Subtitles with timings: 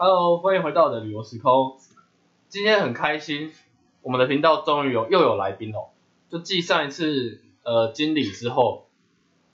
[0.00, 1.76] Hello，欢迎回到我的旅游时空。
[2.48, 3.52] 今天很开心，
[4.00, 5.88] 我们的频道终于有又有来宾哦。
[6.28, 8.86] 就继上一次呃经理之后，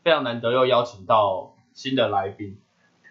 [0.02, 2.58] 非常难得又邀请到新的来宾。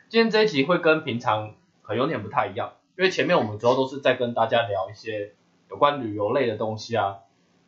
[0.09, 5.33] 今天这一集会跟平常可能有点不太一样，因为前面我们主要都是在跟大家聊一些
[5.71, 7.21] 有关旅游类的东西啊。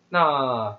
[0.09, 0.77] 那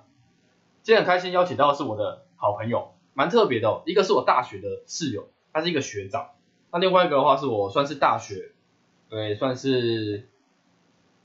[0.85, 3.83] 今天很开心邀请到的是我的好朋友，蛮特别的哦。
[3.85, 6.31] 一个是我大学的室友，他是一个学长。
[6.71, 8.53] 那另外一个的话是我算是大学，
[9.09, 10.29] 对，算是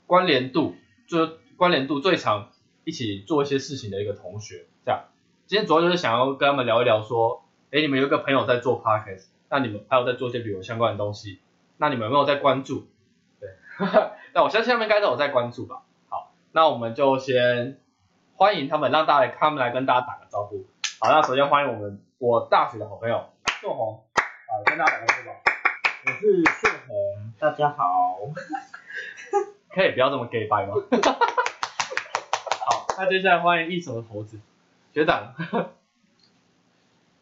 [0.06, 0.76] 关联度，
[1.06, 2.50] 就关联度最长
[2.84, 4.66] 一起做一些事情的一个同学。
[4.84, 5.04] 这样，
[5.46, 11.40] 今天主要就是想要跟他们聊一聊，说，哎，你们有一个朋友在做 podcast，那你们还有在做一些旅游相关的东西，
[11.76, 12.86] 那你们有没有在关注？
[13.40, 13.48] 对，
[14.32, 15.82] 那我相信他们应该都有在关注吧。
[16.08, 17.80] 好，那我们就先
[18.34, 20.66] 欢迎他们，让大家，他们来跟大家打个招呼。
[21.00, 25.41] 好，那首先欢迎我们我大学的好朋友宋红，好，跟大家打个招呼吧。
[26.12, 28.18] 我是素红，大家好。
[29.70, 30.74] 可以不要这么 gay 拜吗？
[32.66, 34.38] 好，那接下来欢迎一手的猴子
[34.92, 35.34] 学长。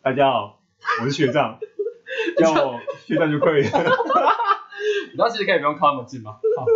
[0.02, 0.58] 大家好，
[1.00, 1.60] 我是学长，
[2.36, 3.78] 叫我学长就可以了。
[5.04, 6.40] 你知道其实可以不用靠那么近吗？
[6.56, 6.66] 好，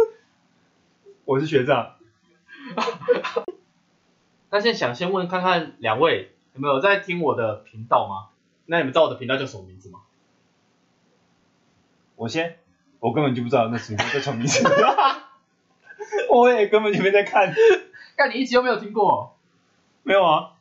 [1.24, 1.96] 我是学长。
[4.50, 8.28] 那现在想先问看看两位有没有在听我的频道吗？
[8.66, 10.02] 那你们知道我的频道叫什么名字吗？
[12.24, 12.56] 我先，
[13.00, 14.66] 我根本就不知道那什么叫什么名字。
[16.32, 17.52] 我也根本就没在看。
[18.16, 19.36] 但你一集都没有听过？
[20.04, 20.52] 没有啊。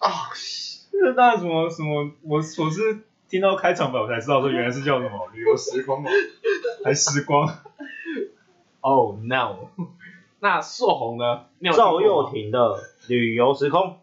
[0.00, 0.10] 啊，
[0.92, 6.10] 这那什么什么，我我是听到开场白我才知道说原来是叫什么旅游时光哦，
[6.84, 7.48] 还时光。
[8.82, 9.70] Oh no！
[10.40, 11.46] 那硕红呢？
[11.58, 12.00] 你有听赵？
[12.02, 13.98] 又廷的旅游时空，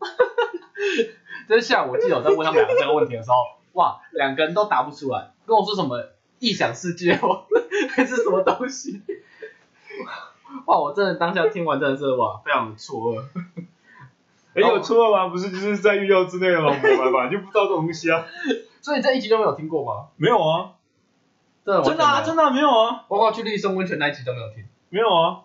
[1.47, 3.35] 就是下午我记得我在问他们两个这个问题的时候，
[3.73, 7.45] 哇，两个人都答不出来，跟我说什么异想世界哦，
[7.89, 9.01] 还是什么东西？
[10.65, 13.23] 哇，我真的当下听完真的是哇，非常的错愕。
[14.55, 15.27] 哎，有错吗？
[15.27, 16.75] 不是，就是在预料之内了吗？
[16.81, 18.25] 没办法，就不知道这种东西啊。
[18.81, 20.07] 所以这一集都没有听过吗？
[20.17, 20.71] 没有啊，
[21.65, 24.65] 真的真的啊，真的，啊没有啊，包括去绿松温泉那一集都没有听。
[24.89, 25.41] 没有啊，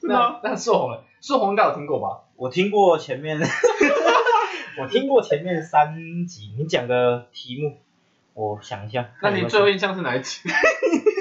[0.00, 0.40] 真的啊。
[0.42, 2.22] 那那硕红了，硕红应该有听过吧？
[2.36, 3.38] 我听过前面，
[4.80, 7.78] 我听过前面三集，你讲的题目，
[8.34, 9.12] 我想一下。
[9.22, 10.42] 那你最后印象是哪一集？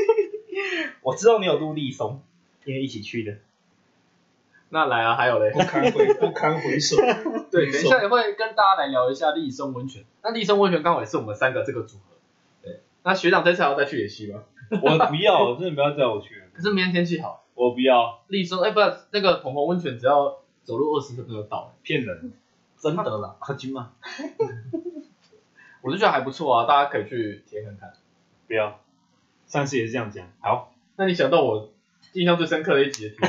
[1.01, 2.22] 我知道你有录立松，
[2.66, 3.38] 因为一起去的。
[4.69, 6.97] 那来啊，还有嘞，不堪回 不堪回首。
[7.51, 10.03] 对，等一下也会跟大家来聊一下立松温泉。
[10.24, 12.16] 那立松温泉刚好也是我们三个这个组合。
[12.63, 14.44] 对，那学长这次还要再去野溪吗？
[14.81, 16.45] 我不要，我真的不要载我去了。
[16.53, 21.74] 可是明天天气好，我不要，立松哎，不是那个澎湖温泉，只要走路二十分钟就到了。
[21.84, 22.34] 骗人。
[22.80, 23.91] 真的啦，阿金吗？
[25.83, 27.91] 我就觉得还不错啊，大家可以去体验看看。
[28.47, 28.79] 不要。
[29.45, 30.25] 上次也是这样讲。
[30.39, 31.73] 好，那你想到我
[32.13, 33.27] 印象最深刻的一集的题目？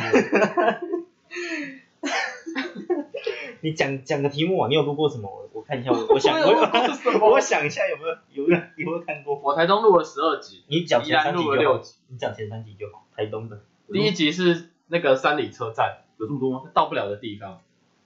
[3.60, 5.28] 你讲讲个题目啊，你有录过什么？
[5.28, 9.34] 我我看一下，我我想我有录过什么我我想一下有没有有没有有没有看过？
[9.34, 11.97] 我台中录了十二集，你讲前三集就好，录了六集。
[12.09, 13.04] 你讲前三集就好。
[13.16, 13.60] 台东的，
[13.92, 16.62] 第一集是那个三里车站，有这么多吗？
[16.72, 17.60] 到不了的地方。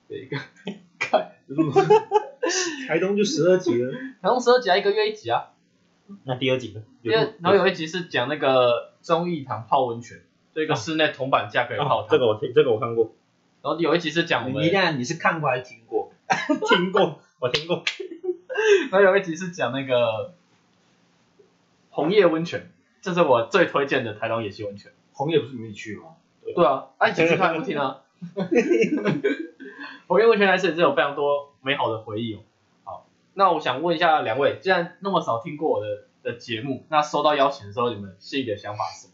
[0.07, 0.77] 对，一个有这么
[1.11, 1.21] 多。
[2.87, 3.91] 台东就十二集了。
[4.21, 5.49] 台东十二集啊，一个月一集啊。
[6.23, 6.81] 那第二集呢？
[7.03, 10.21] 第二，然后有一集是讲那个忠义堂泡温泉，
[10.53, 11.97] 就一个室内铜板价可以泡汤。
[11.99, 13.13] 哦这个我听，这个我看过，
[13.61, 16.11] 然后有一集是讲我们，看你是看过还是听过？
[16.69, 17.83] 听过，我听过。
[18.91, 20.33] 然后有一集是讲那个
[21.91, 22.71] 红叶温泉，
[23.01, 24.91] 这是我最推荐的台东野溪温泉。
[25.13, 26.15] 红叶不是你们一起去吗？
[26.55, 28.01] 对啊，啊，一起去看不听啊。
[30.09, 32.39] 红叶温泉来是也是有非常多美好的回忆哦。
[32.83, 33.05] 好，
[33.35, 39.13] 那我想问一下两位，既然那么少听过我的的节目，那收到邀请的时候，你们心里的想法是什么？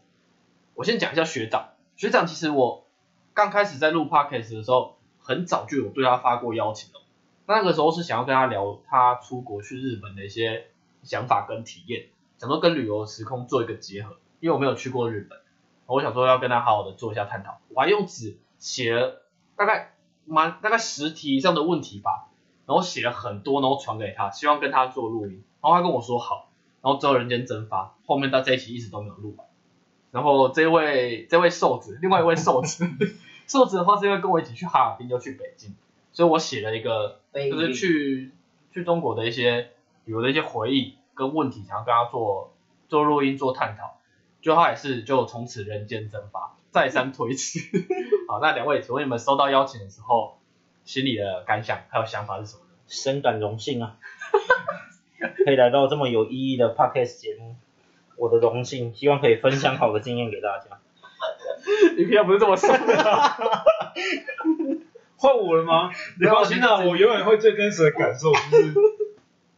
[0.73, 2.87] 我先讲一下学长，学长其实我
[3.33, 7.01] 刚开始在录 podcast 的时候，很早就有对他发过邀请了。
[7.45, 10.67] 那个时候是想要跟他聊他出国去日本的一些
[11.03, 12.05] 想法跟体验，
[12.37, 15.37] 想说跟旅游时空做一个结合，因为我没有去过日本，
[15.87, 17.59] 我想说要跟他好好的做一下探讨。
[17.67, 19.23] 我还用纸写了
[19.57, 19.94] 大概
[20.25, 22.29] 蛮大概十题以上的问题吧，
[22.65, 25.43] 然后写了很多，然后传给他，希望跟他做录音。
[25.61, 26.49] 然后他跟我说好，
[26.81, 29.47] 然后之后人间蒸发，后面到这一期一直都没有录完。
[30.11, 32.87] 然后这位这位瘦子，另外一位瘦子，
[33.47, 35.73] 瘦子的话是因为跟我一起去哈尔滨，又去北京，
[36.11, 38.31] 所以我写了一个就是去
[38.73, 39.71] 去中国的一些
[40.05, 42.53] 旅游的一些回忆跟问题，想要跟他做
[42.87, 43.99] 做录音做探讨。
[44.41, 47.59] 就他也是就从此人间蒸发，再三推辞。
[48.27, 50.37] 好，那两位，请问你们收到邀请的时候，
[50.83, 52.69] 心里的感想还有想法是什么呢？
[52.87, 53.97] 深感荣幸啊，
[55.45, 57.55] 可以来到这么有意义的 podcast 节目。
[58.17, 60.79] 我的荣幸，希望可以分享好的经验给大家。
[61.97, 63.37] 你平常不是这么说的啊？
[65.17, 65.91] 换我了吗？
[66.19, 68.73] 你放心啊，我永远会最真实的感受就是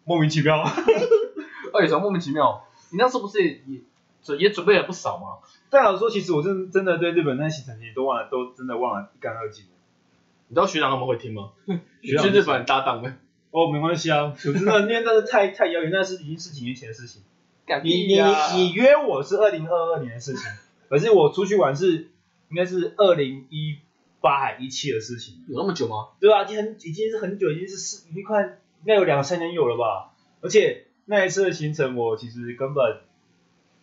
[0.04, 0.64] 莫名其妙。
[1.74, 2.66] 而且什么莫名其妙？
[2.92, 3.82] 你那时候不是也也
[4.28, 5.48] 准也准备了不少嘛？
[5.70, 9.66] 但老实说，其实我真真的对日本那些行程其实都忘了，都真的忘了一干二净。
[10.50, 11.52] 你知道学长他们会听吗？
[12.04, 13.14] 学长去日本搭档的，
[13.52, 17.24] 哦，没关系啊， 我真的因为那是太太遥远，那是已经是几年前的事情。
[17.66, 18.16] 干你你
[18.56, 20.44] 你约我是二零二二年的事情，
[20.90, 22.12] 可是我出去玩是
[22.50, 23.78] 应该是二零一
[24.22, 26.10] 八还一七的事情，有那么久吗？
[26.20, 26.44] 对吧、啊？
[26.44, 30.14] 已经很已经是很久，已经是四已经快应该有两三年有了吧。
[30.40, 33.02] 而且那一次的行程，我其实根本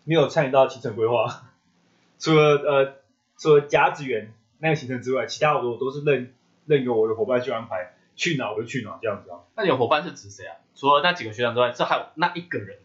[0.04, 1.50] 没有参与到行程规划，
[2.18, 2.94] 除了呃
[3.36, 6.32] 除了甲子园那个行程之外，其他我都都是任
[6.66, 9.40] 任由我的伙伴去安排，去哪我就去哪这样子啊。
[9.56, 10.56] 那你的伙伴是指谁啊？
[10.74, 12.78] 除了那几个学长之外，这还有那一个人，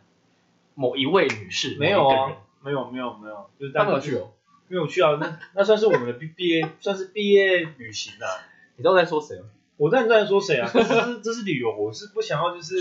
[0.75, 4.31] 某一位女士，没有啊没有没有没有，就是他没有去哦。
[4.68, 8.27] 没有去啊，那那算是我们的毕毕业，算是毕业旅行啊。
[8.75, 9.45] 你知道在说谁吗？
[9.77, 10.69] 我在在说谁啊？
[10.71, 12.75] 这是这是旅游，我是不想要就是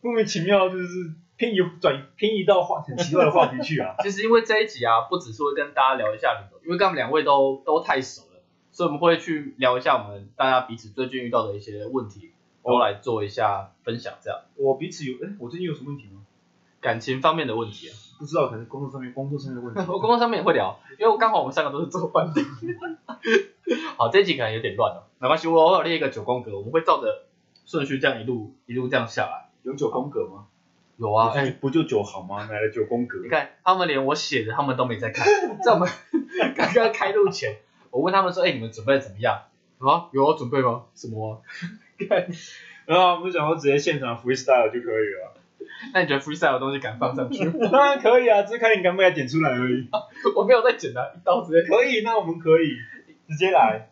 [0.00, 3.94] 莫名其妙就是偏移转偏移到话很奇怪的话题去啊。
[4.02, 8.42] 其实因为这一集啊，不只是会跟大家聊一下旅游，因为跟他们两位都都太熟了，
[8.72, 12.32] 所以我们会去聊一下我们大家彼此最近遇到的一些问题，
[12.62, 16.22] 都来做一下分享，这样我彼此有，哎，我最近有什么问题吗？
[16.80, 17.94] 感情方面的问题啊。
[18.18, 19.80] 不知道，可能工作上面工作上面的问题。
[19.92, 22.42] 我 工作上面也会聊，因为刚好我们三个都是做饭的。
[23.96, 27.26] 好，这一集可能有点乱了，没关系，我偶尔列一个九宫格，我们会照着
[27.64, 29.50] 顺序这样一路一路这样下来。
[29.62, 30.46] 有九宫格吗？
[30.98, 32.44] 有啊，哎、哎，不就九行吗？
[32.46, 33.28] 哪来的九宫格你？
[33.28, 35.26] 看他们连我写的他们都没在看，
[35.64, 35.88] 在我们
[36.56, 37.56] 刚刚开录前，
[37.90, 39.42] 我问他们说，哎、你们准备得怎么样？
[39.78, 40.82] 啊，有要准备吗？
[40.94, 41.38] 什么、啊？
[42.08, 42.26] 看，
[42.86, 45.34] 然后我们想说直接现场 freestyle 就可以了。
[45.94, 47.44] 那你觉得 freestyle 的东西敢放上去？
[47.70, 49.88] 当然可以啊，只是看你敢不敢点出来而已。
[50.34, 51.62] 我没有在剪的，一刀直接。
[51.68, 52.70] 可以，那我们可以
[53.28, 53.90] 直接来。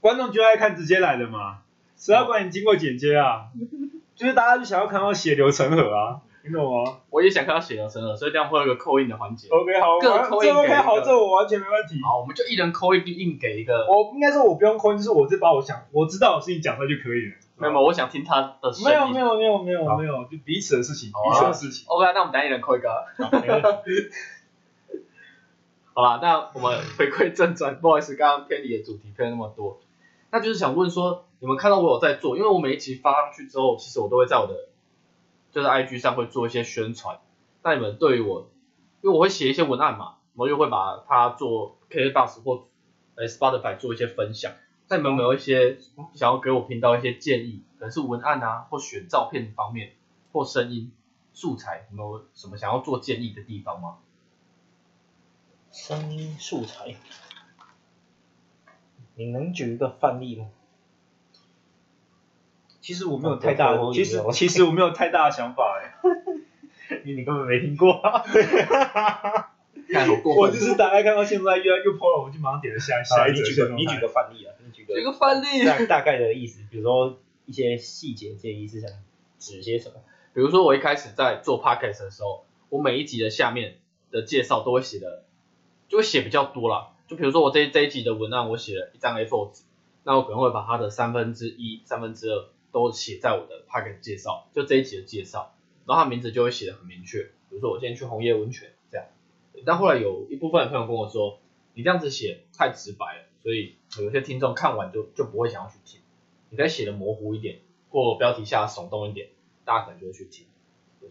[0.00, 1.62] 观众就爱看直接来的嘛，
[1.96, 3.48] 谁要管你经过剪接啊？
[4.16, 9.48] 就是大家就想要看到血流成河啊，你懂吗我也想看到血流成河，所以这样会有一个扣印的环节。
[9.48, 12.02] ？OK，好，各我这扣一给 OK，好，这我完全没问题。
[12.02, 13.86] 好，我们就一人扣一印给一个。
[13.86, 17.36] 我应该说，我不用扣，就是我是把我想我知道的事情讲出来就可以了。
[17.58, 18.58] 没有，没有我想听他的。
[18.84, 21.86] 没有，没有，没有，没有，好没有，就彼此的事情，好啊彼此的事情。
[21.88, 23.04] OK，那我们等一下一人扣一个啊。
[23.18, 23.70] 好没问题
[25.92, 29.80] 好啦，那我们回归正传，不好意思，刚刚偏离的主题偏了那么多，
[30.30, 34.54] 那就是想问说，你们看到我有在做，因为我每一集发上去之后，其实我都会在我的
[35.50, 37.20] 就是 IG 上会做一些宣传。
[37.62, 38.48] 那你们对于我，
[39.02, 42.66] 因为我会写一些文案嘛，我就会把它做 KKBox 或
[43.16, 44.52] Spotify 做一些分享。
[44.88, 45.78] 那你们有没有一些
[46.14, 49.96] 想要给我频道一些建议，可能是文案啊，或选照片方面，
[50.32, 50.92] 或声音
[51.32, 53.98] 素材，有没有什么想要做建议的地方吗？
[55.72, 56.96] 声音素材，
[59.16, 60.48] 你能举一个范例吗？
[62.86, 65.98] 其实我没有太大的，其实其实我没有太大的想法哎，
[67.02, 68.00] 你你根本没听过。
[70.36, 78.88] 我就是大概看到现在又又 PO 了，我就马上点了下下，一则你举个你举个范例啊，你举个这个范例，大大概的意思，比如说一些细节建议是想
[79.40, 79.96] 指些什么？
[80.32, 83.78] 比如说我一开始在做 podcast 的时候，我每一集的下面
[84.12, 85.24] 的介绍都会写的，
[85.88, 86.90] 就会写比较多啦。
[87.08, 89.64] 就比如说我这这一集的文案，我写了一张 A4 纸，
[90.04, 92.44] 那我可能会把它的三分之一、三分之二
[92.76, 95.54] 都写在我的 podcast 介绍，就这一集的介绍，
[95.86, 97.22] 然后它名字就会写的很明确。
[97.48, 99.06] 比如说我今天去红叶温泉这样，
[99.64, 101.38] 但后来有一部分的朋友跟我说，
[101.72, 106.02] 你这样子写太直白了，所以有些听众看完就就不会想要去听。
[106.50, 109.30] 你再写的模糊一点，或标题下耸动一点，
[109.64, 110.46] 大家可能就会去听。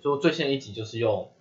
[0.03, 1.31] 所以我最新一集就是用，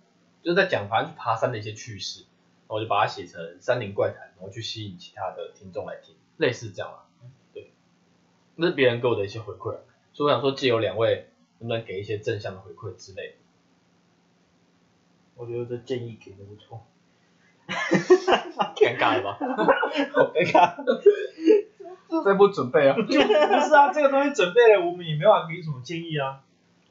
[0.41, 7.05] 就是在讲反正去爬山的一些趣事，然后我就把它写成山林怪谈，然后去吸引其他的听众来听，类似这样啊。
[7.53, 7.71] 对，
[8.55, 9.77] 那是别人给我的一些回馈，
[10.15, 11.27] 所以我想说借由两位
[11.59, 13.35] 能不能给一些正向的回馈之类的。
[15.35, 16.85] 我觉得这建议给的不错。
[18.77, 19.33] 尴尬了吧？
[20.15, 20.73] 好尴尬。
[22.23, 23.19] 这不准备啊，不是
[23.75, 26.41] 啊，这个东西准备了，我们也没办法给你什么建议啊。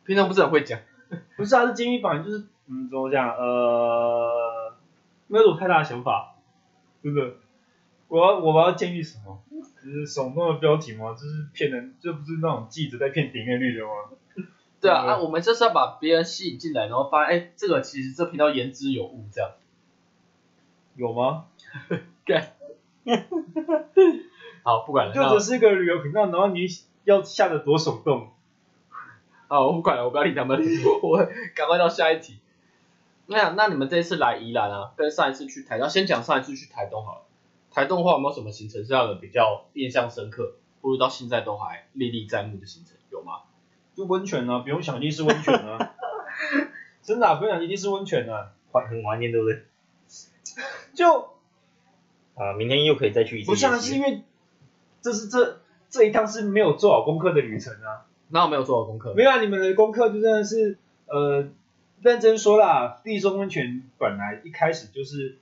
[0.04, 0.78] 平常不是很会讲。
[1.38, 3.31] 不是啊，这建议反正就是，嗯，怎么讲？
[3.35, 4.75] 呃，
[5.28, 6.35] 没有什么太大的想法，
[7.02, 7.37] 真的。
[8.09, 9.43] 我要我要建议什么？
[9.85, 11.12] 就是耸动的标题吗？
[11.12, 13.91] 就是骗人，这不是那种记者在骗点阅率的吗？
[14.81, 19.50] 对啊，对啊，我们就是要把别人吸引进来，然后发现，哎，这个其实这频道言之有物，这样。
[20.97, 21.45] 有吗？
[22.25, 22.55] 干。
[24.62, 26.67] 好，不管了，那就只是一个旅游频道，然后你
[27.05, 28.33] 要下的多手动。
[29.49, 30.59] 好，我不管了，我不要理他们，
[31.03, 31.19] 我
[31.55, 32.38] 赶快到下一题。
[33.26, 37.21] 那那你们这一次来宜兰啊，跟上一次去台东，先讲上一次去台东好了。
[37.75, 43.40] 台东的话有没有什么行程是让人比较印象深刻，或者到现在都还历历在目的行程有吗？
[43.97, 45.95] 就温泉啊，不用想一定是温泉啊，
[47.02, 49.64] 真的、啊、不用想一定是温泉啊，怀很怀念，对不对？
[50.95, 51.31] 就
[52.37, 53.50] 啊，明天又可以再去一次。
[53.50, 54.23] 不像是因为
[55.00, 61.49] 这是这这一趟是没有做好功课的旅程啊，那我没有做好功课，没有啊，你们的功课就真的是呃
[62.02, 65.38] 认真说啦，地中温泉本来一开始就是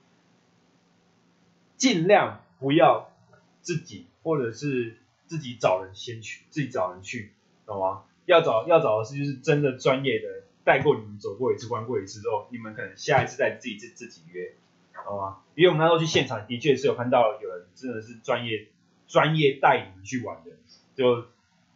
[1.83, 3.11] 尽量不要
[3.59, 7.33] 自己或者是自己找人先去，自己找人去，
[7.65, 8.03] 懂吗？
[8.25, 14.53] 要找要找的是就是真的专业的带过你们走过一次玩过一次之后，你们可能下一次再自己自自己约，
[14.93, 15.39] 好吗？
[15.55, 18.69] 因为我们那时候去现场的确是有看到有人真的是专业
[19.09, 20.51] 专业带你们去玩的，
[20.95, 21.25] 就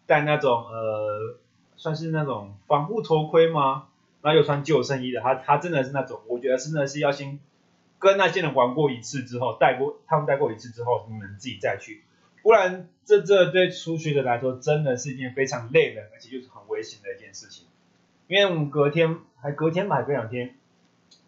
[0.06, 1.36] 戴那种呃
[1.76, 3.90] 算是那种防护头盔吗？
[4.22, 7.42] 然后又穿救生衣的，他他真的是那种，我觉得真的是要先
[8.00, 12.04] 跟那些人玩过一次之后，带过他们带过一次之后，你们自己再去，
[12.44, 17.66] 不然这这对初学者来说真的是一件非常累的，而且就是很危险的一件事情。
[18.28, 20.56] 因为我们隔天还隔天吧，还隔两天，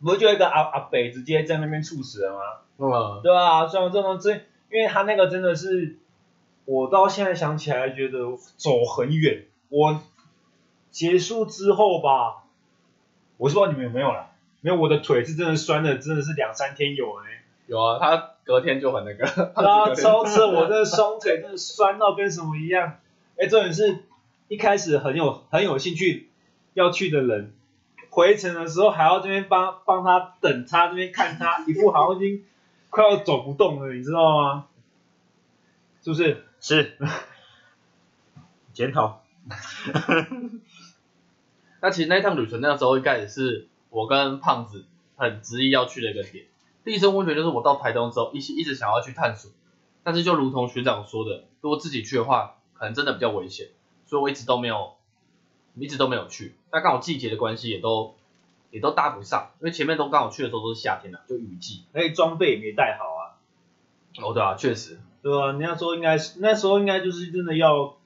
[0.02, 2.40] 不是就一个阿阿北直接在那边猝死了吗？
[2.78, 4.32] 嗯，对啊，像这种这，
[4.70, 5.98] 因为他那个真的是，
[6.66, 8.20] 我到现在想起来觉得
[8.58, 9.46] 走很远。
[9.70, 10.02] 我
[10.92, 12.46] 结束之后吧，
[13.38, 14.32] 我是不知道你们有没有啦，
[14.62, 19.26] 没有，我的腿是真的酸的，真的是两三天有哎、有啊，他隔天就很那个，
[19.56, 20.48] 啊，他超车！
[20.48, 22.98] 我这双腿真的酸到跟什么一样。
[23.38, 24.04] 哎，重点是
[24.48, 26.30] 一开始很有很有兴趣
[26.74, 27.54] 要去的人，
[28.10, 32.44] 回程的时候还要这边帮帮他等他这边看他，一副好像已经
[32.90, 34.66] 快要走不动了，你知道吗？
[36.04, 36.44] 是不是？
[36.60, 36.98] 是
[38.74, 39.22] 检讨。
[41.82, 46.46] 那其实那一趟旅程那时候应该也是我跟胖子很执意要去的一个点。
[46.84, 49.52] 地生温泉就是我到台东之后一直一直想要去探索，
[50.04, 53.68] 但是就如同学长说的，如果自己去的话，可能真的比较危险，
[54.06, 54.96] 所以我一直都没有，
[55.76, 56.56] 一直都没有去。
[56.72, 58.16] 那刚好季节的关系也都
[58.72, 61.84] 也都搭不上，因为前面都刚好去的时候都是夏天了，就雨季。
[61.94, 63.38] 而且装备也没带好啊，
[64.24, 67.98] 哦，对啊，确实，对啊、你那时候应该是那时候应该就是真的要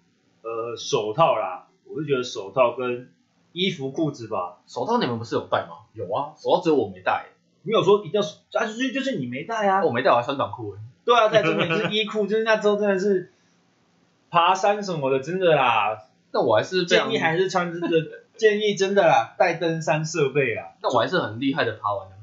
[0.41, 3.13] 呃手套啦，我是觉得手套跟
[3.53, 5.87] 衣服裤子吧，手套你们不是有带吗？
[5.93, 7.27] 有啊，手套只有我没带，
[7.61, 8.27] 没有说一定要，
[8.61, 10.79] 啊就是就是你没带啊，我没带，我还穿短裤欸。
[11.05, 13.31] 对啊，在这边就是衣裤，就是那时候真的是
[14.29, 15.97] 爬山什么的，真的啦，
[16.31, 17.89] 那我还是建议还是穿真的，
[18.35, 20.73] 建议真的啦，带登山设备啦。
[20.81, 22.13] 那我还是很厉害的爬完了。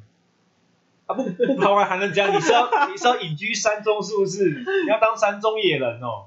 [1.06, 2.32] 啊不不爬完还能这样？
[2.34, 4.64] 你是要 你是要隐居山中是不是？
[4.84, 6.26] 你要当山中野人哦，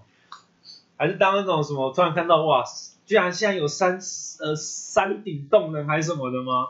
[0.97, 1.91] 还是当那种什么？
[1.91, 2.63] 突然看到哇，
[3.05, 3.99] 居然现在有山
[4.39, 6.69] 呃山顶洞人还是什么的吗？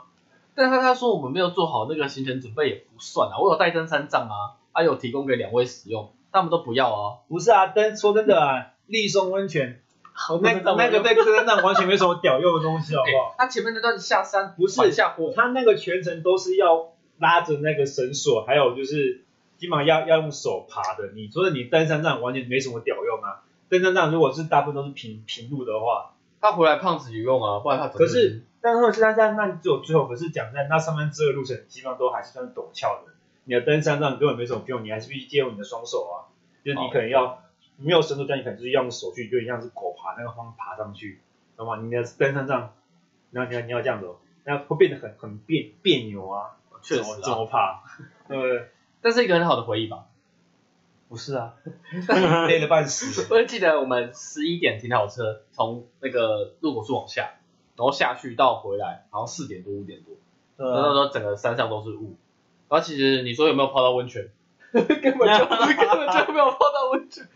[0.55, 7.17] 但他他说我们没有做好那个行程准备也不算啊，我有带登山杖啊，还、有提供给两位使用，他们都不要啊。
[7.27, 9.81] 不是啊，但说真的啊，立松温泉
[10.41, 13.31] 那那个对登山杖完全没什么屌用的东西，好不好？
[13.33, 19.23] 哎他前面那段下山不是下坡，他那个全程都是要拉着那个绳索，还有就是
[19.57, 21.11] 基本上要要用手爬的。
[21.15, 23.41] 你说的你登山杖完全没什么屌用啊。
[23.69, 33.13] 登山杖如果是大部分都是平平路的话，他回来胖子有用啊，不然他怎么可是但是登山杖那只有最后，可是讲在那上面这个路程基本上都还是算陡峭的。
[33.45, 36.27] 你的登山杖根本没什么用，你还是必须借用你的双手啊。
[36.65, 37.41] 就是你可能要、
[37.77, 41.21] 没有绳索，但你可能就是要用手去，有点像是狗爬那个方爬上去，
[41.55, 41.77] 懂吗？
[41.81, 42.73] 你的登山杖，
[43.31, 46.57] 你要你要你要这样子、哦，那会变得很很别别扭啊。
[46.81, 47.83] 确实怎么怎啊，么爬？
[48.27, 48.69] 对不对？
[49.01, 50.05] 但是一个很好的回忆吧。
[51.13, 51.53] 不是啊，
[52.49, 53.27] 累得半死。
[53.29, 57.35] 我就记得我们十一点停好车，从那个入口处往下，
[57.75, 60.15] 然后下去到回来，好像四点多五点多，
[60.57, 62.15] 对那时啊，候整个山上都是雾。
[62.67, 64.31] 然后其实你说有没有泡到温泉？
[64.73, 67.29] 根本就根本就没有泡到温泉。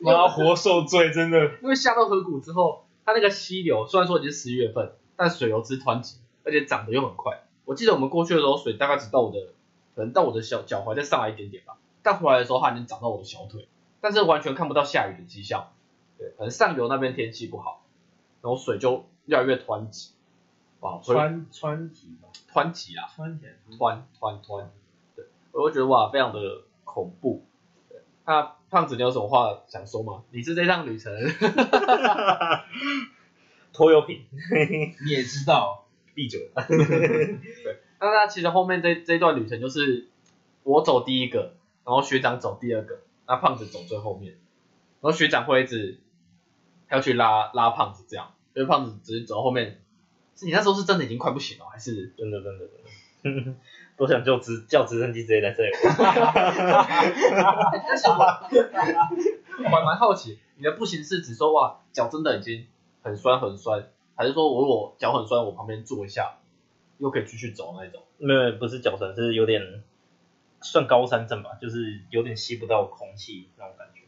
[0.00, 1.38] 妈活受罪，真的。
[1.62, 7.42] 因为下到河谷之后，它那个溪流虽然说已经是十一月份，但水流之湍急，而且涨得又很快。
[7.66, 9.40] 我记得我们过去的时候，水大概只到我的，
[9.94, 11.76] 可能到我的小脚踝再上来一点点吧。
[12.04, 13.66] 但回来的时候，它已经长到我的小腿，
[14.00, 15.72] 但是完全看不到下雨的迹象。
[16.16, 17.82] 对，可能上游那边天气不好，
[18.40, 20.12] 然后水就越来越湍急。
[20.80, 23.46] 哇，所以川川体吧，湍急啊，川体。
[23.78, 24.66] 湍湍湍，
[25.16, 27.42] 对，我就觉得哇，非常的恐怖。
[27.88, 30.22] 对，那胖子，你有什么话想说吗？
[30.30, 31.12] 你是这趟旅程
[33.72, 34.24] 拖油瓶，
[35.04, 36.50] 你也知道，闭嘴。
[37.98, 40.08] 那那其实后面这这段旅程就是
[40.62, 44.32] 我走第一个，然后学长走第二个，那胖子走最后面，
[45.00, 45.98] 然后学长会一直
[46.90, 49.80] 要去拉拉胖子这样，因为胖子只是走到后面，
[50.36, 52.66] 是你那时候是真的已经快不行了，还是真的真的
[53.22, 53.54] 真的，
[53.96, 55.70] 都 想就直叫直升机直接来这里。
[57.82, 58.14] 但是我
[59.64, 62.66] 我还蛮好奇，你的不行是指说哇脚真的已经
[63.02, 66.38] 很酸很酸，还是说我如果脚很酸，我旁边坐一下，
[66.98, 68.02] 又可以继续走那种？
[68.18, 69.82] 没有，不是脚酸，是有点
[70.64, 74.00] 算高山症吧，就是有点吸不到空气那种感觉，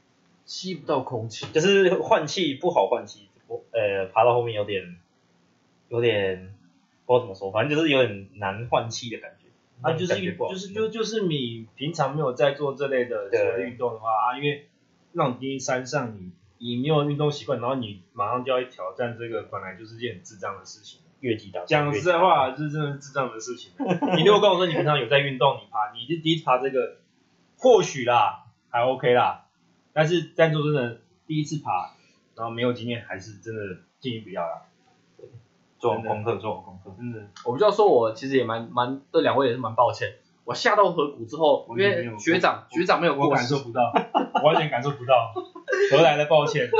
[0.46, 4.96] 吸不到空气，就是换气不好换气，我呃爬到后面有点
[5.88, 6.54] 有点
[7.04, 9.46] 不知道怎么说，反正就是有点难换气的感觉。
[9.82, 14.66] 啊，就是就是就就是你平常没有在做这类的所谓运动的话啊，因为
[15.12, 21.00] 那种第一山上你你没有运动习惯，然后你马上就要去挑战这个，本来就是件很智障的事情。
[21.20, 23.72] 越级打架讲实在话，这真的是智障的事情。
[24.16, 26.96] 你如果跟我说你平常有在运动，你爬，你是第一次爬这个，
[27.58, 29.46] 或许啦还 OK 啦，
[29.92, 31.94] 但是但说真的，第一次爬，
[32.34, 34.62] 然后没有经验，还是真的建议不要啦。
[35.78, 36.94] 做好功课，做好功课。
[36.96, 40.14] 真的，我比较说，我其实也蛮蛮对两位也是蛮抱歉。
[40.44, 43.92] 我下到河谷之后，因为学长学长没有我感受不到，
[44.42, 45.34] 完全感受不到，
[45.90, 46.70] 何来的抱歉？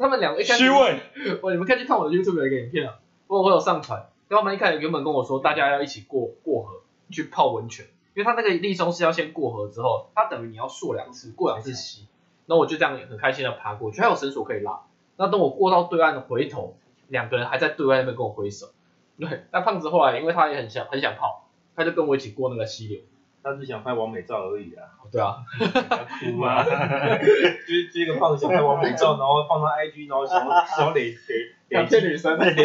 [0.00, 1.00] 他们两个一开始虚伪，
[1.42, 4.08] 我你们可以去看我的 YouTube 有一个影片啊，我我有上传。
[4.30, 6.80] 他们一开始原本跟我说，大家要一起过过河
[7.10, 12.06] 去泡温泉，因为他那个立松是要先过河之后，他等于你要溯两次，过两次溪。
[12.46, 14.80] 然后我就这样很开心的爬过去，还有绳索可以拉。
[15.16, 16.76] 那等我过到对岸的回头，
[17.08, 18.68] 两个人还在对岸那边跟我挥手。
[19.18, 23.00] 对，那胖子后来因为他也很想很想泡，他就跟我一起过那个溪流。
[23.42, 25.36] 他只想拍完美照而已啊，对啊，
[26.20, 26.62] 哭啊！
[27.18, 31.12] 就是就是一个胖子想拍完美照，然后放到 IG，然后想要想要累
[31.68, 32.62] 累累积女生累积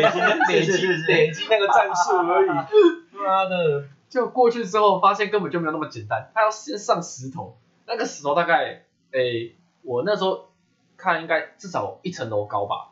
[0.50, 2.50] 累积是是是累积那个战术而已。
[3.18, 10.50] 妈的，就过去之后，发现根本就没有那么简单，他要先上石头，那个石头大概，诶，我那时候
[10.98, 12.90] 看应该至少一层楼高吧，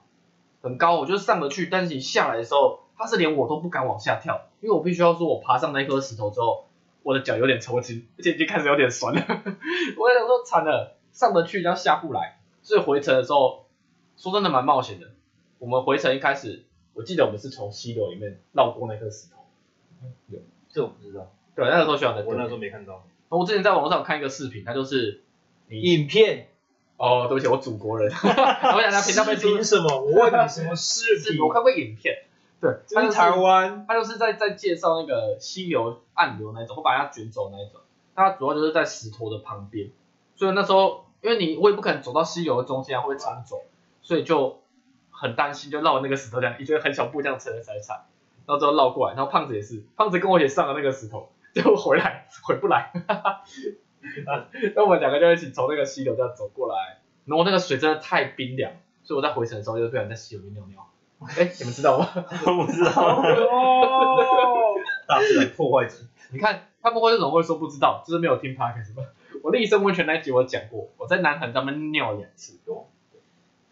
[0.62, 6.68] 很高，我就上得去，但是你下来的时候，他是连我都不敢往下跳，因为我必须要说，我爬上那颗石头之后，
[7.04, 13.66] 我的脚有点抽筋，而且已经开始有点酸了， 我在想说惨了，上得去要下不来，所以回程的时候，
[14.18, 15.12] 说真的蛮冒险的。
[15.60, 16.64] 我们回程一开始，
[16.94, 19.44] 我记得我们是从溪流里面绕过那颗石头。
[20.70, 23.06] 这我不知道，对，那个时候学长在我那时候没看到。
[23.30, 25.22] 我之前在网络上看一个视频，他就是
[25.70, 26.50] 影片，
[26.98, 30.02] 哦，对不起，我祖国人， 我想他频道被出视频什么？
[30.02, 31.34] 我问你什么视频？
[31.36, 32.24] 是我看过影片，
[32.64, 37.82] 对，他就是台湾，他就是在在介绍那个溪流暗流那一种，会把它卷走那一种，
[38.16, 39.92] 它主要就是在石头的旁边，
[40.38, 43.64] 所以那时候因为你我也不可能走到溪流的中间啊，会冲走，
[44.02, 44.62] 所以就
[45.12, 47.94] 很担心，就绕那个石头这样，一个很小步这样踩踩踩踩，
[48.46, 52.94] 然后之后绕过来，然后胖子也是，胖子跟我一起上了那个石头， 结果回来回不来，
[54.74, 58.72] 那我们两个就一起从那个溪流这样走过来，然后那个水真的太冰凉，
[59.04, 60.88] 所以我在回程的时候就突然在溪流里面尿尿。
[61.28, 62.08] 哎，你们知道吗？
[62.48, 64.76] 我不知道，哦，
[65.08, 65.96] 大自然破坏者。
[66.32, 69.04] 你看他们会这种会说不知道，就是没有听 podcast 吧？
[69.44, 72.60] 我立生温泉那一集我讲过，我在南横他们尿两次。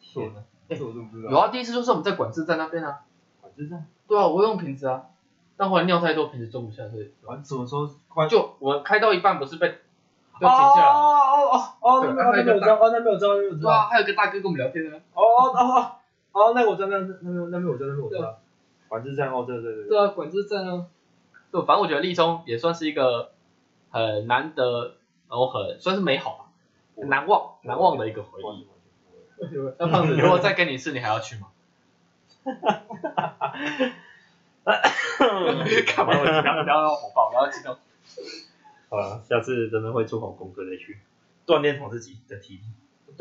[0.02, 0.42] 天哪，
[0.76, 1.32] 这我都不知道。
[1.32, 3.00] 有啊，第一次就是我们在管制站那边啊。
[3.40, 5.04] 管制站，对啊，我用瓶子啊，
[5.56, 7.88] 但后来尿太多，瓶子装不下，所以管什么时候？
[8.28, 11.50] 就我开到一半不是被就停哦下来哦。
[11.52, 13.88] 哦哦哦，对那那没有知道，哦那没有知道，那没有知对啊，道。
[13.90, 14.98] 还有个大哥跟我们聊天呢。
[15.14, 15.92] 哦哦哦，
[16.34, 18.39] 那个我知道，那那那边那边我知道，那边我知道。
[18.88, 19.98] 管制站哦，对对对对。
[19.98, 20.86] 啊，管制站啊。
[21.52, 23.32] 对，反正我觉得立中也算是一个
[23.89, 24.96] 很难得，
[25.30, 26.46] 然后很算是美好吧，
[26.96, 28.67] 很难忘难忘的一个回忆。
[29.78, 31.48] 那胖子，如果再跟你一次，你还要去吗？
[32.44, 34.80] 哈哈哈哈哈
[35.96, 36.13] 干嘛？
[36.17, 37.76] 我不要不要火爆，我要激动。
[38.89, 41.00] 好了，下次真的会做好功课再去
[41.46, 42.62] 锻炼好自己的体力。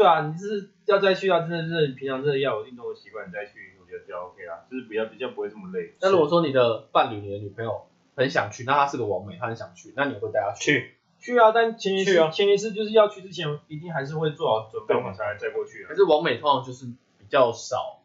[0.01, 5.93] 对啊，你就是要再去啊，真的是你平常真的要有运动的习惯，你再去，我觉得比较 OK 啦，就是比较比较不会这么累。
[6.01, 7.87] 那如果说你的伴侣、你的女朋友
[8.17, 10.95] 很想去，那她是个完美，她很想去，那你会带她去？
[11.19, 15.95] 去，去啊，但前提去啊前提是就是要去之前一定还是会做好准备，我们才再过去啊可。
[15.95, 16.87] 是王美通常就是
[17.19, 18.01] 比较少，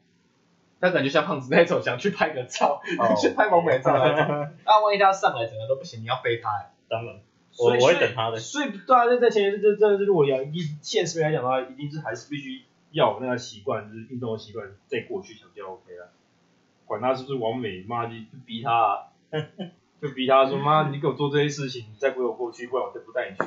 [0.81, 4.53] 他感觉像胖子那种想去拍个照，哦 去拍王美照 那种。
[4.65, 7.15] 那万一他上来整个都不行，你要背他、欸，当然，
[7.57, 8.37] 我我会等他的。
[8.37, 16.11] 所以对啊，在在前提是这这这如果要以现实来讲的话，一定是还是必须要有那个习惯，就是运动的习惯，再过去才比较 OK 了。
[16.85, 19.07] 管他是不是完美，妈就就逼他、啊，
[20.01, 23.43] 就逼他说妈，你给我做这些事情，你再不给我过去，不然我就不带你去。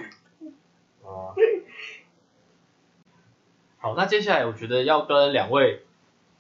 [1.05, 1.35] 啊，
[3.79, 5.85] 好，那接下来我觉得要跟两位，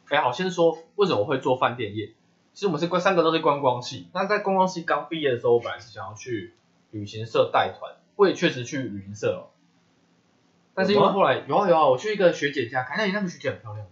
[0.08, 2.12] 哎，好，先说为什么我会做饭店业。
[2.52, 6.52] 其实我们是三个都是观光系，那在观光系刚毕业的时候，我本来是想要去
[6.90, 9.50] 旅行社带团，我也确实去旅行社哦。
[10.74, 13.86] 但是因为后来有啊有啊，我去一个学姐家看，那你那个学姐很漂亮，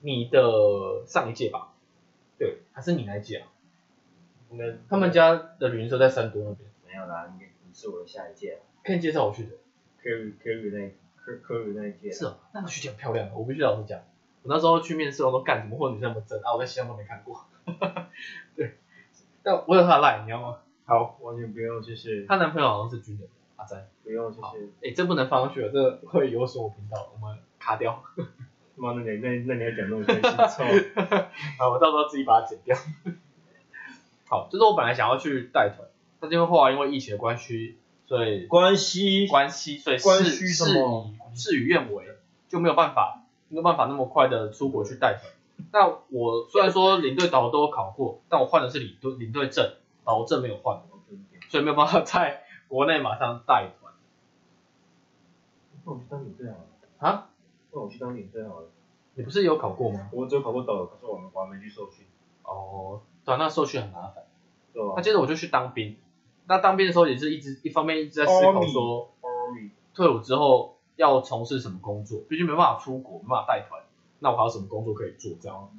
[0.00, 1.72] 你的上一届吧？
[2.38, 3.48] 对，还是你那一届啊？
[4.88, 9.50] 他们家的旅行社在三多那边，没有啦，你你是我的下一届可以介绍我去的。
[10.00, 14.00] ，Kerry Kerry 那科科宇那一届，是哦，那个学姐很漂亮，我必须老实讲。
[14.42, 16.54] 我那时候去面试，我都干什么会有女生那么真啊？
[16.54, 17.44] 我在西藏都没看过。
[18.54, 18.78] 对，
[19.42, 20.58] 但我有她的 line，你要吗？
[20.86, 23.88] 好，完全不用，谢谢，她男朋友好像是军人，阿詹。
[24.04, 28.04] 不用谢好谢。，哎，这不能放上去了，这会有损我频道，我们卡掉。
[28.76, 30.62] 妈，那你那那你还讲那么开心，操！
[31.58, 32.76] 啊，我到时候自己把它剪掉。
[34.28, 35.88] 好，就是我本来想要去带团，
[36.20, 42.04] 但是因为后来因为疫情的关系，所以关系关系，所以关事系什么事与事与愿违，
[42.48, 45.32] 就没有办法，没有办法那么快的出国去带团。
[45.72, 49.72] 那我虽然说领队导游都有考过，但我换的是领队领队证，
[50.06, 50.80] 导游证没有换，
[51.50, 53.92] 所以没有办法在国内马上带团
[55.84, 56.66] 那我去当领队好了，
[56.98, 57.28] 啊。
[57.72, 58.68] 那我去当领队好了。
[59.14, 60.08] 你不是有考过吗？
[60.12, 62.06] 我只有考过导游，可是我们我还没去受训，
[62.44, 64.24] 哦，对啊，那受训很麻烦。
[64.72, 65.02] 对吧那？
[65.02, 65.96] 接着我就去当兵，
[66.46, 69.10] 那当兵的时候也是一直一方面一直在思考说，
[69.94, 73.82] 退伍之后要从事什么工作，毕竟没办法出国，没办法带团，
[74.18, 75.70] 那我还有什么工作可以做这样？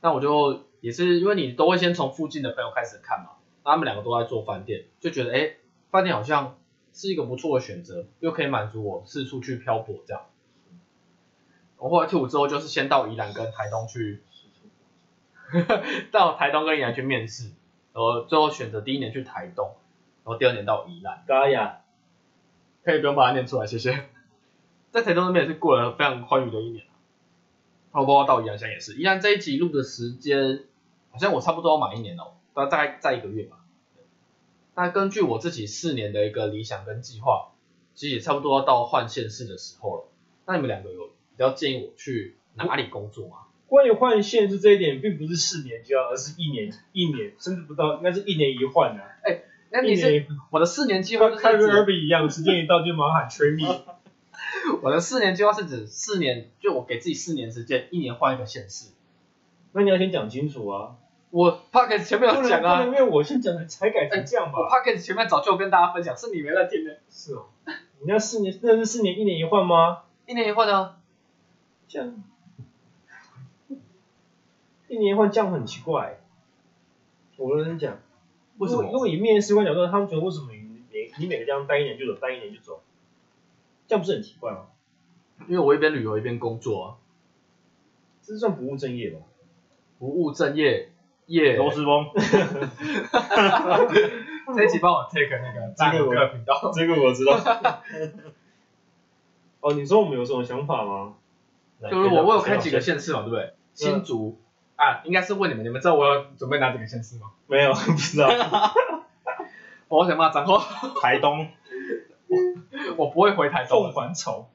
[0.00, 3.30] 那我就也是因为你都会先从附近的朋友开始看嘛，
[3.64, 5.56] 他们两个都在做饭店，就觉得哎，
[5.90, 6.58] 饭店好像
[6.92, 10.22] 是一个不错的选择，又可以满足我四处去漂泊这样。
[11.78, 14.22] 我后来退伍之后，就是先到宜兰跟台东去，
[16.10, 17.50] 到台东跟宜兰去面试，
[17.92, 19.74] 然后最后选择第一年去台东，
[20.24, 21.24] 然后第二年到宜兰。
[21.26, 21.80] 嘎呀，
[22.84, 24.04] 可以不用把它念出来，谢谢。
[24.90, 26.85] 在台东那边也是过了非常欢愉的一年啊，
[28.04, 28.94] 包括到宜兰乡也是。
[28.94, 30.64] 宜兰这一集录的时间，
[31.10, 33.58] 好像我差不多要满一年哦，大大概在一个月吧。
[34.74, 37.52] 那根据我自己四年的一个理想跟计划，
[37.94, 40.08] 其实也差不多要到换县市的时候了。
[40.46, 43.36] 那你们两个有比较建议我去哪里工作吗？
[43.68, 49.02] 关于换县市这一点，并不是四年就要，而是一年一年，甚至不到，应该是一年一换啊。
[49.70, 53.82] 那你是我的四年计划跟开就是指 Ruby 一样，时间一到就马上喊 train me。
[54.82, 58.90] 我的四年计划是指四年，就我给自己四年时间，一年换一个县市。
[59.72, 60.96] 那你要先讲清楚啊，
[61.30, 66.98] 我 p o c k e t 前面不能有讲啊，因为我先讲的才改成这样我吧？p o c k e t 前面早就有跟大家分享，是你没在听的。
[67.10, 67.46] 是哦，
[68.00, 70.02] 你要四年，那是四年一年一换吗？
[70.26, 70.98] 一年一换啊，
[71.88, 72.22] 这样，
[74.88, 76.20] 一年一换这样很奇怪。
[77.36, 77.98] 我跟你讲，
[78.56, 78.90] 为什么？
[78.90, 80.58] 果以面试官角度，他们觉得为什么你
[80.90, 82.80] 每你每个地方待一年就走，待一年就走，
[83.86, 84.66] 这样不是很奇怪吗？
[85.48, 86.96] 因为我一边旅游一边工作啊，
[88.22, 89.20] 这算不务正业吧？
[89.98, 90.90] 不务正业，
[91.26, 91.56] 业。
[91.56, 92.06] 螺丝崩，
[94.54, 96.72] 这一集帮我 take 那个这个我大哥频道。
[96.74, 97.36] 这个我知道。
[99.60, 101.14] 哦，你说我们有什么想法吗？
[101.90, 103.52] 就是我我有开几个县市嘛，对不对？
[103.74, 104.40] 新竹
[104.76, 107.32] 啊，应该是问你们，你们知道我要准备哪几个县市吗？
[107.46, 108.28] 没有，不知道。
[109.88, 110.58] 我想骂脏话，
[111.00, 111.48] 台东，
[112.96, 114.08] 我不会回台东凤。
[114.08, 114.48] 还巢。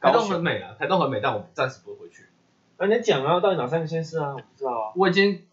[0.00, 2.26] 台东很美啊，台东很美，但我暂时不会回去。
[2.76, 4.32] 啊，你讲啊，到底哪三个县市啊？
[4.34, 4.92] 我不知道啊。
[4.96, 5.46] 我已经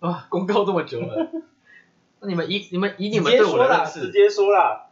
[0.00, 1.30] 啊公告这么久了，
[2.20, 4.86] 那你们以你们以你们对我的认识，直接说啦。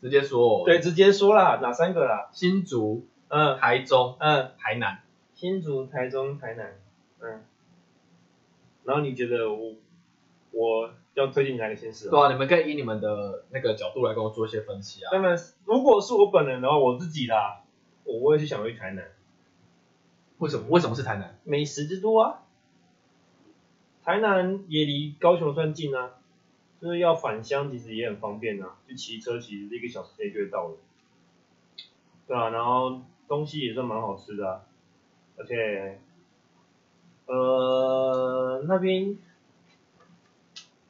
[0.00, 2.28] 直接说，对，，直接说啦，哪三个啦？
[2.30, 5.00] 新竹、嗯台中、嗯，台南。
[5.34, 6.78] 新竹、台中、台南。
[7.20, 7.42] 嗯。
[8.84, 9.72] 然后你觉得我
[10.52, 15.10] 我要推荐你哪个县市、对啊，你们可以以你们的那个角度来跟我做一些分析啊。
[15.12, 17.62] 当然，如果是我本人的话，我自己啦，
[18.04, 19.04] 我也是想去台南，
[20.38, 20.66] 为什么？
[20.70, 21.38] 为什么是台南？
[21.44, 22.42] 美食之都啊。
[24.04, 26.12] 台南也离高雄算近啊，
[26.80, 30.76] 就是要返乡其实也很方便啊，就骑车其实一个小时内就会到了。
[32.28, 34.60] 对啊，然后东西也算蛮好吃的、啊，
[35.36, 36.00] 而且，
[37.26, 39.16] 呃，那边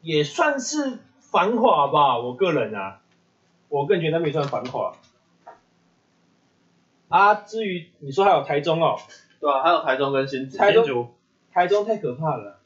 [0.07, 3.01] 也算是繁华吧，我个人啊，
[3.69, 4.95] 我个人觉得那算繁华。
[7.09, 8.97] 啊，至于你说还有台中哦，
[9.41, 10.57] 对啊，还有台中跟新竹。
[10.57, 11.09] 台中新竹
[11.53, 12.61] 台中太可怕了。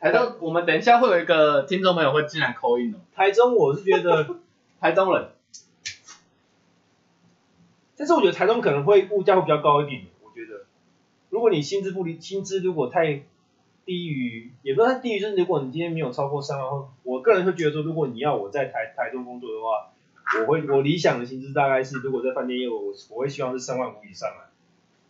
[0.00, 2.98] 台中，我们等一下会有一个听众朋友会进来扣印哦。
[3.14, 4.40] 台中我是觉得，
[4.80, 5.28] 台中人，
[7.96, 10.06] 但是我觉得台中可能会物价会比较高一点。
[10.24, 10.64] 我觉得，
[11.30, 13.22] 如果你薪资不离薪资如果太
[13.86, 19.92] 低于，也不是太低于，就是如果你今天没有超过三万后，我个人会觉得说，如果你要我在台台中工作的话，
[20.42, 24.52] 我会我理想的薪资大概是，如果在饭店业我我会希望是三万五以上啊。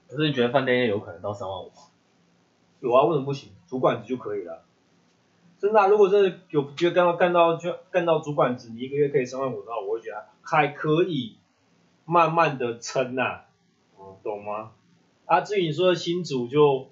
[0.06, 1.74] 可是你觉得饭店业有可能到三万五吗？
[2.80, 3.50] 有啊，为什么不行？
[3.66, 4.62] 主管职就可以了。
[5.58, 11.38] 真的啊、如果真的有觉得干到干到就干到主管职，你一个月可以三万五的话，我会觉得还可以，
[12.04, 13.44] 慢慢的撑呐、
[13.98, 14.72] 嗯，懂吗？
[15.24, 16.90] 啊，至于你说的新组就，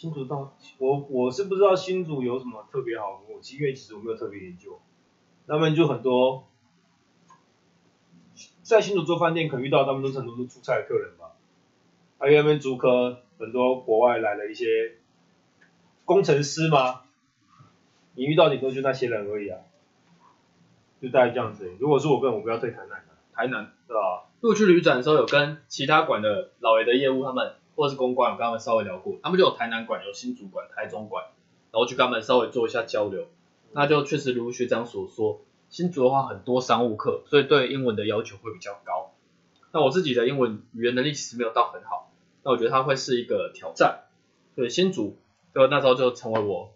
[0.00, 4.80] 新竹到我我是不知道新竹有什么特别好服务，其实因为其实我没有特别研究，
[5.46, 6.48] 他们就很多
[8.62, 11.32] 在新竹做饭店可能遇到他们都是很多是出差的客人吧，
[12.18, 14.94] 还有那边竹科很多国外来的一些
[16.06, 17.02] 工程师嘛，
[18.14, 19.60] 你遇到顶多就那些人而已啊，
[21.02, 21.70] 就大概这样子。
[21.78, 23.70] 如果是我个人，我不要退台南的，台南。
[23.86, 24.30] 对吧？
[24.40, 31.24] 如果去旅展的时候，有跟其他馆的老爷的业务，他们或是公关，我跟他们稍微聊过，他们就有台南馆、有新竹馆、台中馆，
[31.72, 33.26] 然后去跟他们稍微做一下交流。
[33.72, 35.40] 那就确实如学长所说，
[35.70, 39.12] 新竹的话很多商务课，所以对英文的要求会比较高。
[39.72, 42.12] 那我自己的英文语言能力其实没有到很好，
[42.42, 44.00] 那我觉得它会是一个挑战。
[44.56, 45.16] 所以新竹
[45.54, 46.74] 就那时候就成为我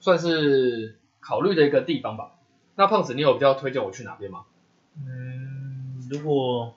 [0.00, 2.32] 算是考虑的一个地方吧。
[2.76, 4.44] 那胖子，你有比较推荐我去哪边吗？
[4.98, 6.74] 嗯，如果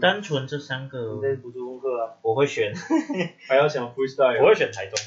[0.00, 2.74] 单纯这三个你，在补做功课啊，我会选，
[3.48, 4.98] 还要想 freestyle，我会选台中，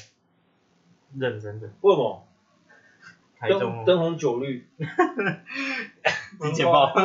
[1.18, 2.26] 认真的，为什么？
[3.38, 3.60] 台中。
[3.60, 4.66] 灯灯红酒绿，
[6.40, 6.94] 金钱豹，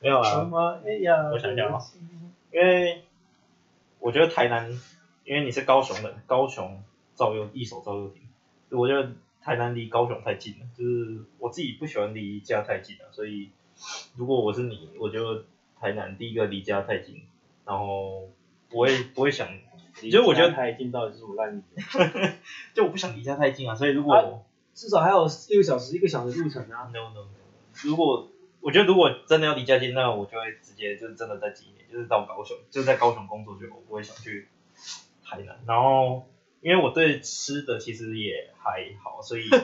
[0.00, 0.80] 没有啊，么？
[0.86, 1.78] 哎呀，我想想啊。
[2.52, 3.04] 因为
[3.98, 4.70] 我觉得台南，
[5.24, 6.82] 因为你是高雄的，高雄
[7.14, 8.22] 赵又一手赵又廷，
[8.70, 13.50] 我觉得台南离高雄太近了，就是我自己不喜欢离家太近了，所以
[14.16, 15.44] 如果我是你，我就
[15.80, 17.22] 台南第一个离家太近，
[17.64, 18.28] 然后
[18.68, 19.48] 不会不会想，
[19.94, 21.62] 其实我觉得台进到底是什么烂理？
[22.74, 24.24] 就我不想离家太近啊，所以如果、啊
[24.72, 26.88] 至少还有六个小时，一个小时路程啊。
[26.94, 27.26] no no no，
[27.82, 28.28] 如果
[28.60, 34.46] 我觉得如果真的要离家近，那我就会直接就是真的在几年，就是到高雄，就是在高雄工作就我不会想去
[35.24, 35.58] 台南。
[35.66, 36.24] 然后
[36.62, 39.48] 因为我对吃的其实也还好，所以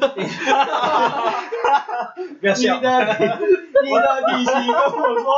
[2.41, 2.89] 不要笑，你的
[3.85, 5.35] 你的底细跟我说，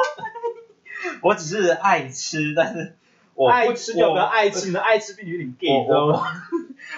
[1.22, 2.96] 我只是爱吃，但是
[3.34, 6.22] 我不爱吃就不要我爱吃，你的爱吃比你有点 gay，我你知道吗？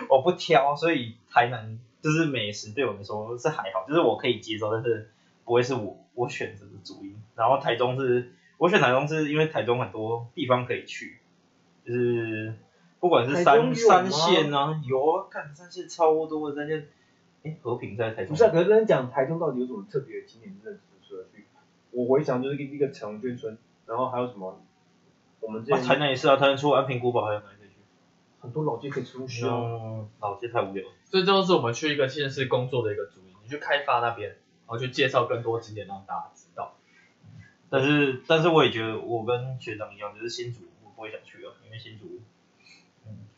[0.08, 5.10] 我 我不挑，所以台南就是美食对我来说是还好，就是我可以接受，但是
[5.44, 7.16] 不会是我我选择的主因。
[7.34, 11.18] 然后台中是我选台中是因为台中很多地方可以去，
[11.86, 12.54] 就是
[13.00, 16.86] 不管是三三线啊，有啊，看三线超多的三线，
[17.42, 21.46] 哎，和平在台中，不是啊，可是跟你讲台中到底有什么特别的景点认识适合去？
[21.92, 24.60] 我回想就是一个彩虹眷村，然后还有什么？
[25.40, 27.74] 我们这啊，台南也是啊，台南除了安平古堡还有哪里可以去？
[28.40, 29.54] 很多老街可以出去啊。
[29.54, 30.92] 嗯，老街太无聊了。
[31.06, 36.74] 所以这就是我们去一个县市工作的一个主意，你去开发那边，然后去介绍更多景点让大家知道。
[37.70, 42.20] 但是，但是我也觉得我跟学长一样，就是新竹我不会想去啊，因为新竹，嗯，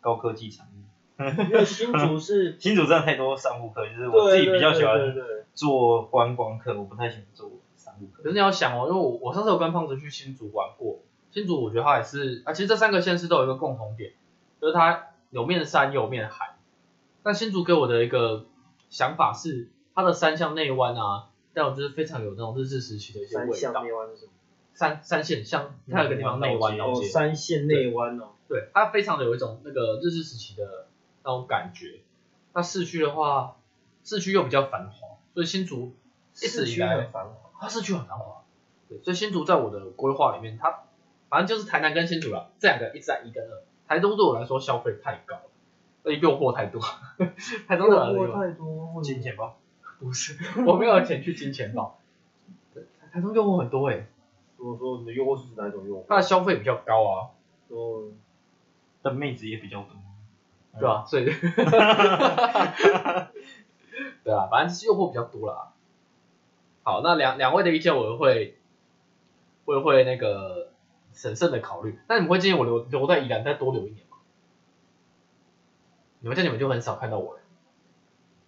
[0.03, 5.15] 高科技产业，因为新竹是 新竹真的太多商务课，就是我自己比较喜对欢
[5.55, 8.25] 做观光课，我不太喜欢做商务课。
[8.25, 10.99] 可是你要想哦，因为我我上次有跟胖子去新竹玩过，
[11.31, 14.13] 新竹我觉得它也是啊，其实这三个县市都有一个共同点，
[14.61, 16.57] 就是它有面山有面海。
[17.23, 18.47] 但新竹给我的一个
[18.91, 23.85] 想法是，它的山向内湾啊，但我就是非常有那种日治时期的一些三项味道。
[23.85, 24.33] 内湾是什么？
[24.75, 28.31] 山山线像它有一个地方内湾了解哦，三线内湾哦。
[28.53, 30.87] 对，它非常的有一种那个日治时期的
[31.25, 32.01] 那种感觉。
[32.53, 33.57] 那市区的话，
[34.05, 35.95] 市区又比较繁华，所以新竹
[36.35, 37.51] 一直以来市区很繁华。
[37.59, 38.43] 它市区很繁华，
[38.91, 40.81] 对，所以新竹在我的规划里面，它
[41.31, 43.63] 反正就是台南跟新竹了，这两个一直在一跟二。
[43.89, 45.51] 台中对我来说消费太高了，
[46.05, 46.79] 而且诱惑太多。
[47.67, 49.57] 台中的人诱惑太多，金钱豹，
[49.99, 50.37] 不是，
[50.67, 51.99] 我没有钱去金钱豹。
[52.75, 54.07] 对台中诱惑很多诶，
[54.59, 56.05] 我说你的诱惑是指哪一种诱惑？
[56.07, 57.31] 它的消费比较高啊，
[57.69, 58.11] 说
[59.03, 59.91] 但妹子也比较多。
[60.75, 61.27] 对吧、所以，
[64.25, 65.75] 对啊，反正是诱惑比较多啦。
[66.83, 68.57] 好，那两两位的意见我会
[69.67, 70.71] 会会那个
[71.13, 71.99] 审慎的考虑。
[72.09, 74.17] 那你们会建议我留留在宜兰再多留一年吗？
[76.21, 77.41] 你们这样你们就很少看到我了。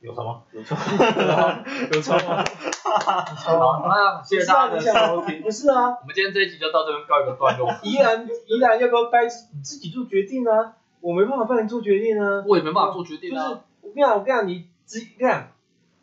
[0.00, 0.44] 有什么？
[0.52, 0.78] 有错，
[1.92, 2.42] 有错吗？
[2.84, 5.40] 好，那谢谢大家的收听。
[5.40, 7.74] 不是啊，我们今天这一集就到这边告一个段落。
[7.82, 10.76] 宜兰宜兰要不要待你自己做决定啊？
[11.00, 12.44] 我没办法帮你做决定啊。
[12.46, 13.64] 我也没办法做决定就是啊。
[13.80, 15.48] 我跟你讲，我跟你讲，你只跟你讲，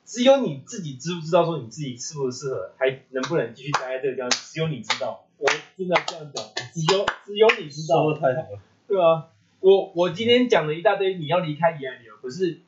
[0.04, 5.24] 只有你自己知不知道说你自己适不适合，还能不能继续待在这个地方，只有你知道。
[5.38, 8.04] 我真的这样讲，只有只有你知道。
[8.04, 8.60] 说的太好了。
[8.88, 9.28] 对啊，
[9.60, 12.60] 我我今天讲了一大堆你要离开宜兰的理由，可是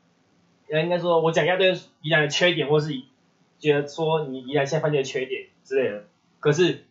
[0.69, 2.93] 呃应该说我讲一大堆宜兰的缺点，或是
[3.63, 6.05] 觉得说你宜兰现在饭店的缺点之类的，
[6.41, 6.85] 可是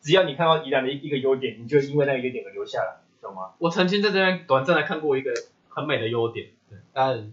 [0.00, 3.52] 只要你看到宜兰的一一个优点，你就因为那个优点而留下来，懂吗？
[3.58, 5.32] 我曾经在这边短暂的看过一个
[5.68, 7.30] 很美的优点，对，但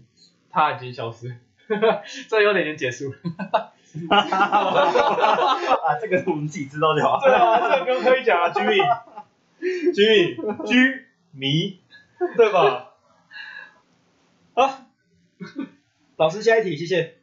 [0.48, 1.36] 它已经消失，
[2.28, 3.18] 这个优点已经结束了。
[4.10, 7.18] 啊，这个我们自己知道就好。
[7.22, 8.78] 对啊，这个不用可以讲啊，居民，
[9.92, 11.80] 居民，居迷，
[12.36, 12.92] 对吧？
[14.54, 14.86] 啊，
[16.16, 17.18] 老师下一题，谢谢。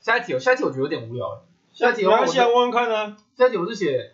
[0.00, 1.44] 下一题，下一题我觉得有点无聊。
[1.72, 3.16] 下一题我没关系啊，问问看啊。
[3.36, 4.12] 下一题我是写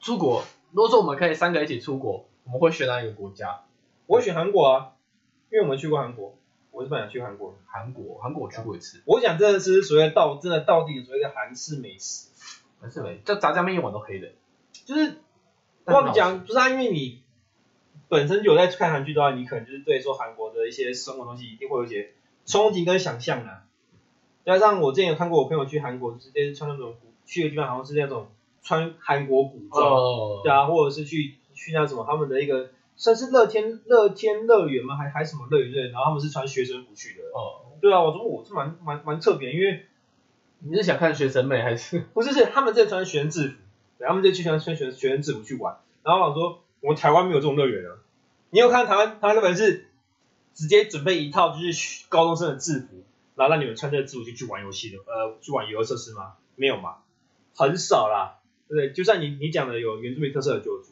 [0.00, 3.62] 出国，如果说我们可以三个一起出国，我们会选哪一个国家？
[4.06, 4.92] 我会选韩国啊，
[5.50, 6.36] 因为我们去过韩国，
[6.70, 7.56] 我是本想去韩国。
[7.66, 12.28] 韩国，韩国我去过一次，我想真的是所谓的到真的到地所谓的韩式美食，
[12.80, 14.32] 韩式美，就炸酱面一碗都黑的。
[14.84, 15.16] 就是
[15.84, 17.22] 我跟你讲，不是啊，因为你
[18.08, 22.12] 本身有在看韩剧的话，你可能就是对说韩国的一些生活东西一定会有一些
[22.44, 23.62] 憧憬跟想象的。
[24.44, 28.28] 加上我之前有看过我朋友去韩国，直接穿那种古去的地方好像是那种
[28.62, 34.96] 穿韩国古装，哦，对啊，或者是去去那什么他们的一个算是乐天乐天乐园吗？
[34.96, 35.88] 还还什么乐园对？
[35.88, 37.24] 然后他们是穿学生服去的。
[37.32, 39.86] 哦，对啊，我说我是蛮蛮蛮特别，因为
[40.58, 42.00] 你是想看学生妹还是？
[42.12, 43.54] 不是是他们在穿学生制服，
[43.98, 45.76] 对，他们就去穿穿学学生制服去玩。
[46.02, 47.94] 然后我说，我们台湾没有这种乐园啊。
[48.50, 49.88] 你有看台湾台湾乐园是
[50.52, 53.02] 直接准备一套就是高中生的制服，
[53.34, 56.34] 然后让你们穿这个制服去去玩游戏的，呃，去玩游乐设施吗？
[56.56, 56.96] 没有嘛，
[57.56, 58.92] 很少啦，对不对？
[58.92, 60.90] 就算你你讲的有原住民特色的救助，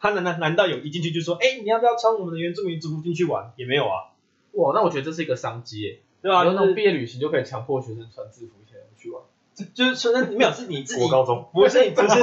[0.00, 3.52] 他难难难道有一进去就说，哎，你要不要穿我们的原住民制服进去玩？
[3.56, 4.12] 也没有啊，
[4.52, 9.22] 哇，那我觉得这是一个商机耶，对吧、有那就是种毕业旅行就可以强迫学生穿制服一起来去玩。
[9.54, 12.18] 就就是说，那没有是你自己国高中，不是，就是，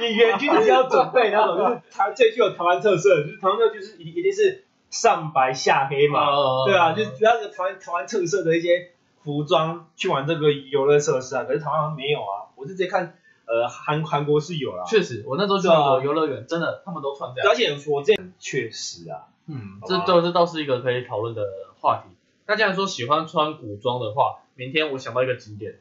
[0.00, 8.92] 你远距离要准备那种，就是台最具有台湾特色，就是台湾特色就是一一定是上白下黑嘛，哦对啊，就是主要是台湾台湾特色的一些
[9.24, 17.50] 服装去玩这个游乐设施啊，可是台湾没有啊，我是直接看呃韩韩国是有啦，确实，我那时候去韩国游乐园，真的他们都穿这样。
[17.50, 21.42] 而且我这确实啊，嗯，这倒这倒是一个可以讨论的
[21.80, 22.14] 话题。
[22.46, 25.80] 那既然说喜欢穿古装的话，明天我想到一个景点，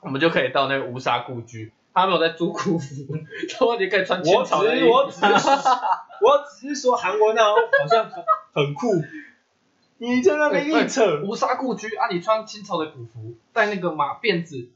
[0.00, 1.72] 我们就可以到那个乌沙故居。
[1.92, 3.06] 他没有在租古服，
[3.48, 4.90] 然后你可以穿清朝的衣服。
[4.92, 5.22] 我只是
[6.26, 9.00] 我只是说韩国那种好像很很酷，
[9.98, 11.22] 你在那边硬扯。
[11.24, 14.68] 乌沙故居啊，你穿清朝的古服，戴那个马辫子，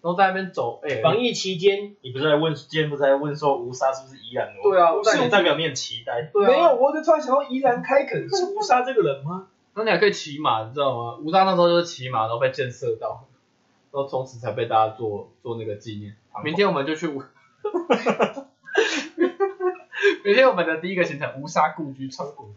[0.00, 4.60] 然后在那边走，哎、防疫期间你不是在问，今天不是在问说吴沙是不是宜兰的吗？
[4.62, 6.30] 对啊是你代表你很期待。
[6.32, 9.48] 对啊，没有，我就突然想到宜兰开垦是乌沙这个人吗？
[9.74, 11.18] 那你还可以骑马，你知道吗？
[11.20, 13.26] 吴沙那时候就是骑马，然后被箭射到，
[13.92, 16.16] 然后从此才被大家做做那个纪念。
[16.42, 17.22] 明天我们就去吴，
[20.26, 22.54] 明天我们的第一个行程乌沙故居穿古服。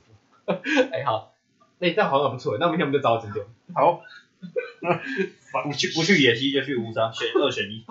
[0.92, 1.34] 哎好，
[1.80, 3.46] 哎这样好像很不错，那明天我们就找景点。
[3.76, 4.02] 好，
[5.64, 7.86] 不去不去野溪就去乌沙，选二选一。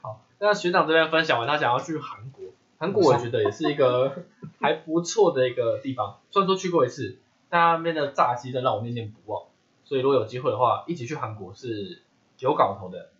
[0.00, 2.46] 好，那学长这边分享完，他想要去韩国，
[2.78, 4.24] 韩国我觉得也是一个
[4.62, 7.18] 还不错的一个地方，虽然说去过一次，
[7.50, 9.42] 但那边的炸鸡真的让我念念不忘，
[9.84, 12.00] 所以如果有机会的话，一起去韩国是
[12.38, 13.10] 有搞头的。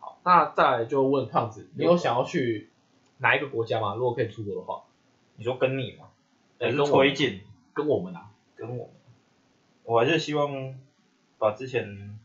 [0.00, 2.68] 好，那再来就问胖子，你有想要去
[3.18, 3.94] 哪一个国家吗？
[3.94, 4.82] 如果可以出国的话，
[5.40, 6.10] 你说跟你吗？
[6.58, 7.40] 还是推荐？
[7.72, 8.94] 跟我们啊，跟我们？
[9.84, 10.78] 我还是希望
[11.38, 12.18] 把之前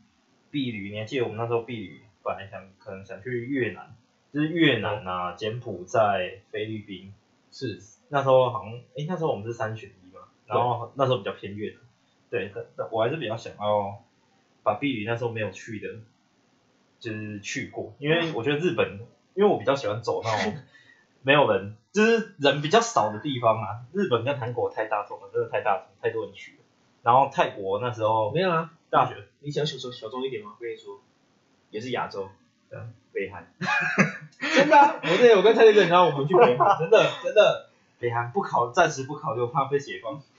[0.51, 3.95] 避旅，你还记得我们那时候避旅，本来想可能想去越南，
[4.33, 7.13] 就是越南啊、柬埔寨、菲律宾，
[7.53, 7.79] 是。
[8.09, 11.79] 那时候好像，诶，那时候我们是三选一嘛，然后那时候比较偏越南，
[12.29, 14.03] 对，但但我还是比较想要
[14.61, 15.87] 把避旅那时候没有去的，
[16.99, 18.99] 就是去过，因为 我觉得日本，
[19.35, 20.57] 因为我比较喜欢走那种
[21.21, 26.57] 没有人，就是人比较少的地方啊，日本跟韩国太大众了，真的太大众，太多人去了，
[27.03, 30.51] 然后泰国那时候没有啊，大学，你想小众小众一点吗？
[30.59, 30.99] 我跟你说，
[31.69, 32.27] 也是亚洲，
[33.13, 33.47] 北韩。
[34.55, 37.69] 真的啊，我之前有跟蔡队然后我们去北韩， 真的真的。
[37.97, 40.21] 北韩不考，暂时不考虑，我怕被解放。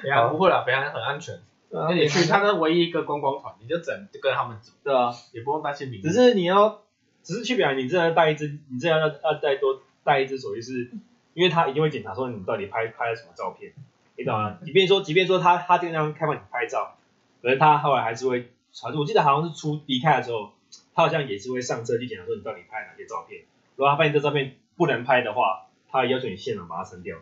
[0.00, 6.82] 北韩不会啦，北韩很安全，那你去，他是唯一一个观光团，你就整就跟他们走，对啊，也不用担心名只是你要，
[7.24, 10.90] 只是去北韩，你真的要带一只，你真的要要带多带一只手机，是
[11.32, 13.72] 因为他一定会检查说你到底拍拍了什么照片，
[14.16, 14.58] 你懂吗？
[14.64, 16.96] 即便说，即便说他他这样开放你拍照，
[17.42, 20.52] 可是他后来还是会，好像我记得好像是出离开的时候，
[20.94, 23.42] 他好像也是会上车去检查说你到底拍了哪些照片，
[23.74, 27.16] 如果他发现这照片不能拍的话，他要求你现场把它删掉，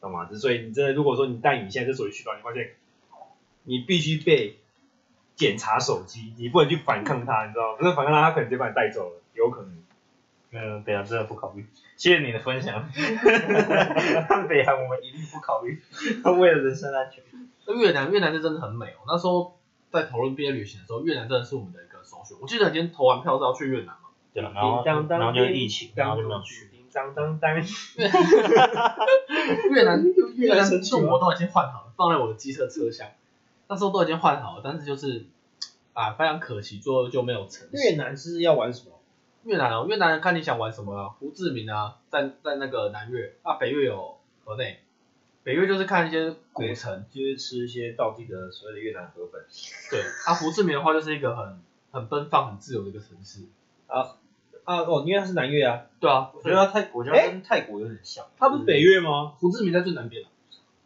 [0.00, 0.28] 懂吗？
[0.32, 2.74] 所以你真的如果说你带你现在这手机去的话，你发现
[3.64, 4.58] 你必须被
[5.34, 7.78] 检查手机，你不能去反抗他，你知道吗？
[7.78, 9.82] 不是反抗他，他可能直接把你带走了，有可能。
[10.56, 11.66] 嗯，北韩真的不考虑，
[11.96, 12.88] 谢谢你的分享。
[14.48, 15.82] 北韩我们一定不考虑，
[16.38, 17.24] 为了人身安全。
[17.76, 19.02] 越南，越南是真的很美哦。
[19.08, 19.58] 那时候
[19.90, 22.36] 在讨论毕业旅行的时候，越南真的是我们的一个首选。
[22.40, 26.68] 我记得今天投完票是要去越南嘛，对啊，然后然后就疫情，然后就没有去。
[26.68, 27.56] 叮当当当，
[29.70, 30.04] 越南
[30.36, 33.08] 越南生气吗是我都已经换好了，放在我的机车车厢，
[33.68, 35.26] 那时候都已经换好了，但是就是
[35.94, 37.96] 啊非常可惜，最后就没有成越。
[37.96, 38.92] 南是要玩什么？
[39.44, 41.08] 越南哦，越南看你想玩什么啊？
[41.18, 44.80] 胡志明啊，在在那个南越啊，北越有河内，
[45.42, 49.42] 北越就是看一些古城，就是吃一些道地的所谓的越南河粉。
[49.90, 53.44] 对，啊，胡志明的话就是一个很很奔放、很自由的一个城市，
[53.86, 54.16] 啊
[54.64, 58.24] 啊哦，因为它是南越啊，对啊，我觉得它泰，我觉得它跟泰国有点像。
[58.38, 59.34] 它不是北越吗？
[59.38, 60.24] 胡志明在最南边，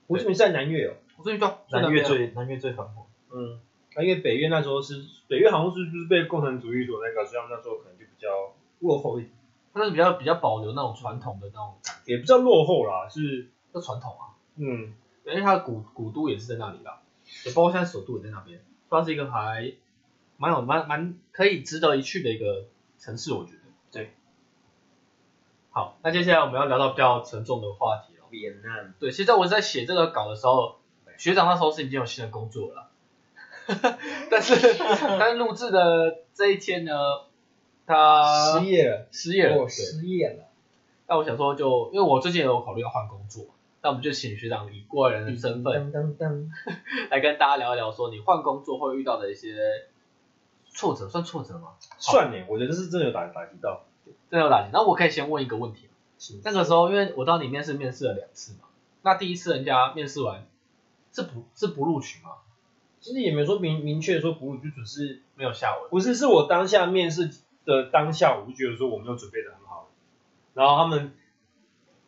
[0.09, 0.95] 胡志明是在南越哦。
[1.17, 3.05] 胡志明对啊，最南越最南越最繁华。
[3.33, 3.61] 嗯，
[3.95, 9.33] 啊，因为北越那时候是北越好像是就是被共产主义所那个，所以他们那时候可能较落后一点，
[9.75, 14.95] 它是比较比较保留那种传统的那种感也不叫落后啦，是觉，就传统啊，嗯
[15.25, 17.01] 因为它的古古都也是在那里啦，
[17.45, 19.75] 也包括现在首都也在那边，算是一个还
[20.37, 22.67] 蛮有蛮蛮可以值得一去的一个
[22.99, 23.59] 城市，我觉得。
[23.93, 24.15] 对。
[25.71, 28.27] 好，那接下来我们要聊到比较沉重的话题了。
[28.31, 30.77] 越南对，其实我在写这个稿的时候，
[31.19, 32.75] 学长那时候是已经有新的工作了
[33.75, 33.99] 啦，
[34.31, 34.77] 但是
[35.19, 36.93] 但是录制的这一天呢，
[37.89, 39.67] 他失业了，失业了，我。
[39.67, 40.45] 失业了，
[41.07, 43.47] 那我想说就，因为我最近也有考虑要换工作，
[43.83, 46.51] 那我们就请学长以过来人的身份当当当，
[47.11, 49.57] 来跟大家聊一聊，说你换工作会遇到的一些
[50.71, 51.69] 挫折，算挫折吗？
[51.99, 53.87] 算呢，我觉得是真的有打打击到，
[54.31, 54.69] 真的有打击。
[54.71, 55.93] 那我可以先问一个问题吗
[56.45, 58.69] 那个时候，因为我知道你面试面试了两次嘛，
[59.01, 60.47] 那第一次人家面试完
[61.11, 62.33] 是不是不录取吗？
[63.01, 65.89] 其实也没有说明明确说不录，就只是没有下文。
[65.89, 67.31] 不是是我当下面试
[67.69, 69.91] 的当下，我就觉得说我没有准备的很好，
[70.55, 71.13] 然后他们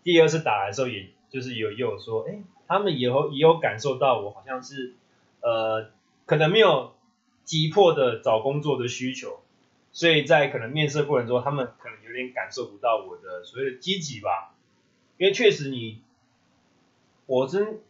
[0.02, 4.94] 第二次打来的时候，也就是有也有说，哎，他们也有也有感受到我好像是
[5.42, 5.90] 呃
[6.24, 6.94] 可能没有
[7.44, 9.40] 急迫的找工作的需求，
[9.92, 14.54] 所以在可能面试过程中，他们可能有点感受不到我的所谓的积极吧，
[15.18, 16.00] 因为确实你
[17.26, 17.80] 我真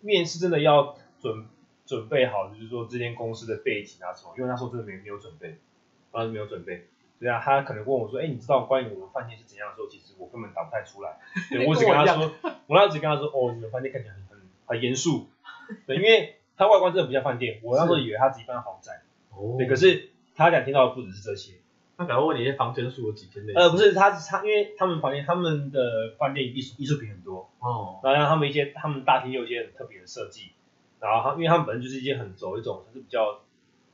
[0.00, 1.46] 面试真的要准
[1.84, 5.58] 准备好，就是说这间公司的背景啊什么，因为那时候真的没没有准备，
[6.12, 6.86] 当时没有准备。
[7.18, 11.18] 对啊，他可能问我说：“哎，你知道关于我们饭店是怎样的时候，其实我根本答不太出来。
[11.50, 12.32] 对 我只跟他说，
[12.66, 15.28] 我那时只跟他说：“哦，你们饭店看起来很很很严肃。”
[15.86, 19.02] 对，因为它外观真的不像饭店，我那时候以为它是一般豪宅。
[19.36, 21.54] 哦对，可是他想听到的不只是这些，
[21.98, 23.52] 他可能问你一些房间数有几间的？
[23.54, 30.52] 呃，不是，他他因为他们房间他们的饭店艺术艺术品很多，哦，然后他们一些他们大厅有一些很特别的设计，
[30.98, 33.40] 然后他因为他们本身就是一间很走一种就是比较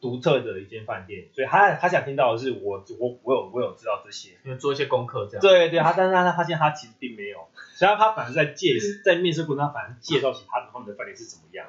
[0.00, 5.40] 独特的一间饭店，所以他他想听到的是我我我有我有知道这些，因为做一些功课这样。
[5.40, 11.66] 对对，他但是他他发现他其实并没有，所以他他反而在介在面试过程中，他反而介绍起他他们的饭店是怎么样，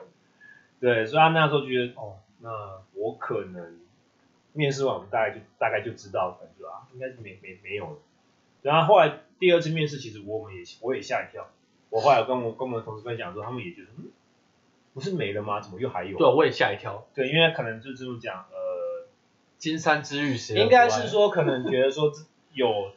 [0.79, 2.49] 对，所以他那时候觉得哦，那
[2.93, 3.79] 我可能
[4.53, 7.97] 面试完我们大概就大概就知道，感觉啊应该是没没没有了，
[8.61, 11.49] 然后后来第二次面试，其实我们也我也吓一跳，
[11.89, 14.09] 我后来跟我跟我们同事分享说，他们也觉得嗯，
[14.97, 15.61] 不是没了吗？
[15.61, 16.17] 怎么又还有？
[16.17, 17.07] 对，我也吓一跳。
[17.13, 19.05] 对，因为可能就这么讲，呃，
[19.59, 22.11] 金山之玉谁应该是说可能觉得说
[22.51, 22.93] 有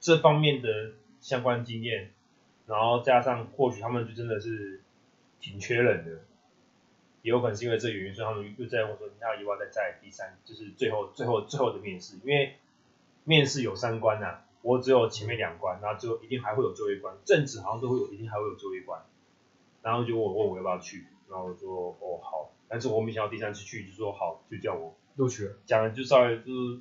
[0.00, 2.12] 这方面的相关经验，
[2.66, 4.80] 然后加上或许他们就真的是
[5.38, 6.12] 挺缺人的，
[7.20, 12.56] 也有可能是因为这个原因，所以他们又在问说，那要不要再在第三，就是最后最后最后的面试，因为
[13.24, 19.00] 面试有三关呐、啊我只有前面两关，然后最后一定还会有最后一关，政治好像都会有，一定还会有最后一关，
[19.82, 25.56] 然后就问我问我要不要去，然后我说哦好，但是我没想到第三次去就说好，就叫我录取了。
[25.66, 26.80] 讲了就稍微就是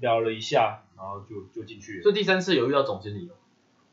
[0.00, 2.02] 聊了一下，然后就就进去了。
[2.02, 3.34] 所以第三次有遇到总经理哦，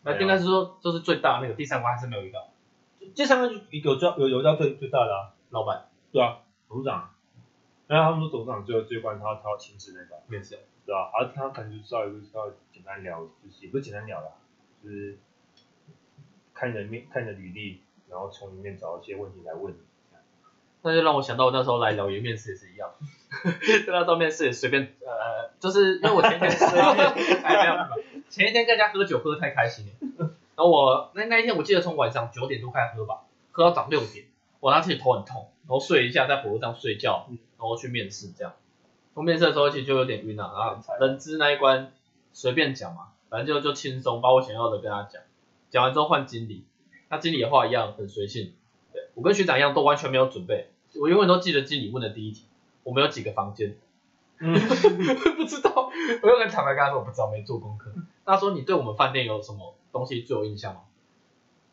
[0.03, 2.49] 那应该是说这是最大那个，第三关还是没有遇到
[3.13, 7.13] 这三个就有叫有有到最最大的啊，老板对啊，董事长。
[7.87, 10.59] 然后他们说董事长最后最后关他他要亲自那个，面试。
[10.85, 11.29] 对吧、啊？
[11.35, 14.31] 他可能就稍微就稍微简单聊，就是也不是简单聊啦，
[14.83, 15.19] 就是
[16.51, 19.77] 看你的面看你的履历，然后从里面找一些问题来问你。
[20.81, 22.89] 那就让我想到我那时候来老爷面试也是一样，
[23.85, 30.25] 就那时候面试也随便呃，就是因为我前一天随 便，哎没有没有，前一天跟人家喝酒喝得太开心了，
[30.55, 33.21] 然后我那那一天我记得从晚上九点多开始喝吧，
[33.51, 34.25] 喝到早上六点，
[34.59, 38.53] 我那天头很痛，然后睡一下在火车上睡觉，然后去面试这样。
[39.13, 41.91] 从面试的时候其实就有点晕啊，然后人资那一关
[42.31, 45.21] 随便讲嘛，反正就就轻松，把我想要的跟他讲，
[45.69, 46.63] 讲完之后换经理，
[47.09, 48.53] 那经理的话一样很随性。
[49.19, 50.69] 对我跟学长一样，都完全没有准备。
[50.99, 52.45] 我永远都记得经理问的第一题，
[52.83, 53.75] 我们有几个房间？
[54.39, 54.53] 嗯，
[55.35, 55.91] 不知道，
[56.21, 57.91] 我就很坦白跟他说我不知道，没做功课。
[58.25, 60.81] 他说你对我们饭店有什么东西最有印象吗？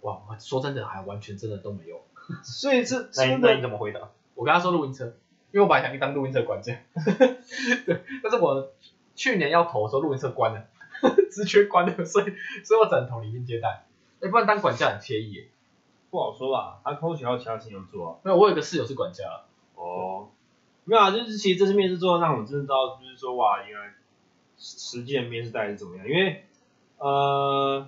[0.01, 2.03] 哇，我说真的还完全真的都没有。
[2.43, 4.11] 所以是那你那你怎么回答？
[4.35, 5.05] 我跟他说录音车，
[5.53, 6.77] 因为我本来想去当录音车管家，
[7.87, 8.73] 对，但是我
[9.15, 10.67] 去年要投的时候录音车关了，
[11.31, 12.25] 职缺关了，所以
[12.65, 13.87] 所以我只能投离境接待。
[14.21, 15.49] 要不然当管家很惬意耶。
[16.17, 18.17] 不好说吧，他或许还有其他事情要做啊。
[18.25, 19.43] 没有，我有个室友是管家，
[19.75, 20.31] 哦，
[20.85, 23.93] 没有啊，就是其实这次面试之后，让我真的知道，就是说哇，原来
[24.57, 26.09] 实际的面试大概是怎么样。
[26.09, 26.47] 因为
[26.97, 27.87] 呃，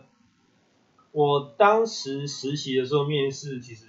[1.12, 3.86] 我当时实习的时候面试，其实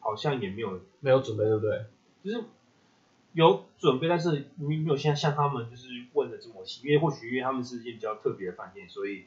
[0.00, 1.84] 好像也没有，没有准备，对不对？
[2.24, 2.44] 就是
[3.32, 9.26] 有准备，但是没没有像像他们就是问的这么细，因为或许因为他们是一间比较特别的饭店，所以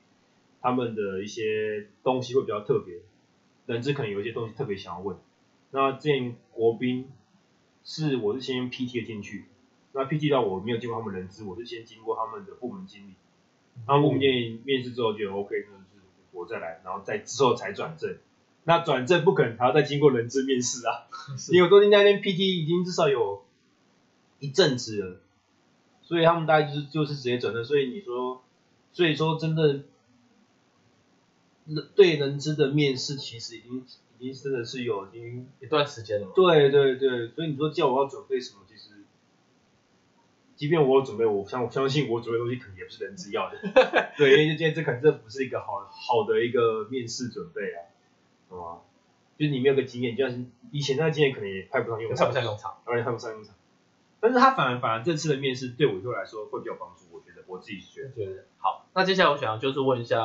[0.62, 3.00] 他们的一些东西会比较特别，
[3.66, 5.18] 人资可能有一些东西特别想要问。
[5.72, 7.10] 那之前国宾
[7.84, 9.46] 是我是先 PT 的进去，
[9.94, 13.14] 那 PT 到我没有经过他们人资，我是先经过他们的部门经理，
[13.88, 18.18] 然后部门经理面试之后觉得 OK，那就是我再来，然后再之后才转正。
[18.68, 21.06] 那转正不可能还要再经过人资面试啊，
[21.54, 23.44] 因为我都那边 PT 已经至少有
[24.40, 25.22] 一阵子了，
[26.02, 28.42] 所以他们大概就是就是直接转正，所以你说，
[28.92, 29.84] 所以说真的，人
[31.96, 33.86] 对人资的面试其实已经
[34.20, 36.34] 已经真的是有已经一段时间了嘛。
[36.36, 39.04] 对对对，所以你说叫我要准备什么，其实，
[40.56, 43.58] 即便我有准备，我相我相信我准备的东西可能也不是人资要的，
[44.18, 47.90] 对，因为今天这可能这不是一个好好的一个面试准备啊，
[48.50, 48.82] 好吗？
[49.38, 52.78] 就是你没有个经验，就像是以前那个经验可能也派不上用场也派不，上用场。
[52.86, 53.54] 而且派不上用场。
[54.22, 58.12] 但是他反而反而这次的面试对我对我来说会比较有帮助，我觉得我自己觉得。
[58.12, 60.24] 觉得好，那接下来我想就是问一下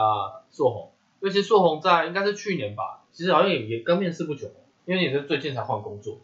[0.53, 4.51] 硕红，尤其硕红在应该是去年吧，其实好像也也刚面试不久，
[4.87, 6.19] 因为也是最近才换工作，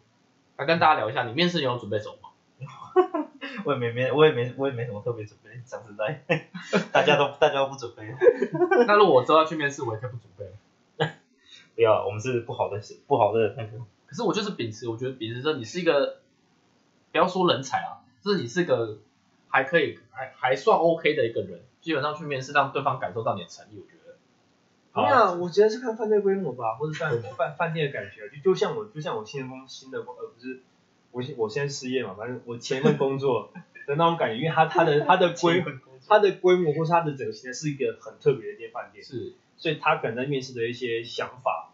[0.56, 2.30] 来跟大家聊一下，你面试你有准备什么吗？
[3.64, 6.24] 我也没没我也没我也没什么特别准备，讲实在，
[6.92, 8.02] 大家都大家都不准备，
[8.86, 10.46] 那如果我之后要去面试，我也可以不准备。
[11.76, 13.72] 不要，我们是不好的不好的那个，
[14.06, 16.20] 可是我就是秉持，我觉得秉持着你是一个，
[17.12, 18.98] 不要说人才啊，就是你是个
[19.48, 23.95] 还可以还还算 OK 的一个人，基本上去面试让对方感受到你的诚意，我觉得。
[25.02, 30.62] 没有，我觉得是看饭店规模吧，或者饭饭饭店的感觉，就就像我就像我新的工新的工呃不是，
[31.12, 33.52] 我现我现在失业嘛，反正我前一份工作
[33.86, 35.64] 的那种感觉，因为它它的它的规
[36.08, 41.72] 它的规模或是它的整个形态是一个很特别的一间饭店，是，所以他可能在面试的一些想法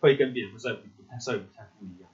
[0.00, 2.08] 会跟别人不太不太稍微不太不一样。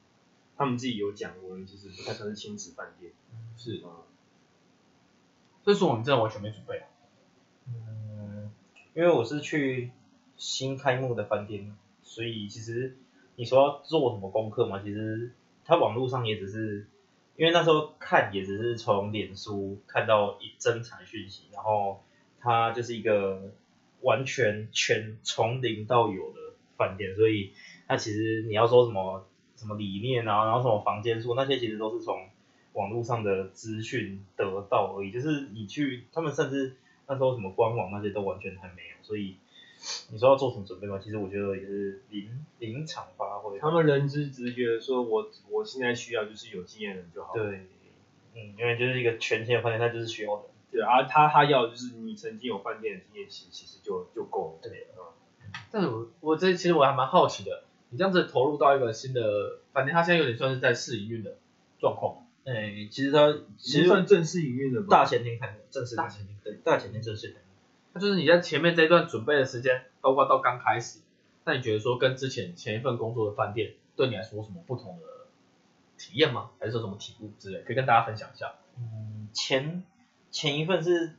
[0.56, 3.12] 他们自己有讲，我们其实不太算是亲子饭店，
[3.56, 4.02] 是，啊、
[5.62, 6.88] 所以说我们真的完全没准备啊。
[7.68, 8.50] 嗯，
[8.94, 9.92] 因为我是去
[10.38, 12.96] 新开幕的饭店，所以其实
[13.36, 15.32] 你说要做什么功课嘛，其实
[15.64, 16.86] 他网络上也只是，
[17.36, 22.02] 因为那时候看也只是从脸书看到一真材讯息，然后
[22.40, 23.52] 他就是一个
[24.00, 26.38] 完全全从零到有的
[26.76, 27.52] 饭店，所以
[27.86, 29.26] 他其实你要说什么
[29.56, 32.28] 什么理念啊，然后什么房间数那些，其实都是从
[32.74, 36.76] 网络上的资讯得到而已，就是你去他们甚至
[37.08, 39.36] 那时候什么官网那些都完全还没有，所以
[40.10, 40.98] 你说要做什么准备吗？
[41.02, 43.58] 其实我觉得也是临临场发挥。
[43.58, 47.66] 他们人资只是觉得说我我现在需要就是有经验的人就好，对，
[48.34, 50.42] 嗯，因为就是一个全新的饭店，他就是需要的。
[50.70, 54.68] 对啊，他他要就是你曾经有饭店的经验，其其实就就够了。
[54.68, 55.04] 对嗯
[55.70, 61.38] 但是我我这其实我还蛮好奇的，你这样子投入到一个新的饭店，他现在有点算是在试营运的
[61.78, 62.26] 状况。
[62.44, 64.86] 哎、其实他其其实实算正式营运的吧。
[64.90, 67.47] 大前天开幕，正式大前天对大前天正式开幕。
[67.98, 71.00] 就是你在前面这段准备的时间，包括到刚开始，
[71.44, 75.06] 那你觉得说跟之前前一份工作的饭店对你来说有什么不同的
[75.98, 76.50] 体验吗？
[76.58, 78.54] 还是说什么体悟之类，可以跟大家分享一下？
[78.76, 79.84] 嗯，前
[80.30, 81.14] 前一份是，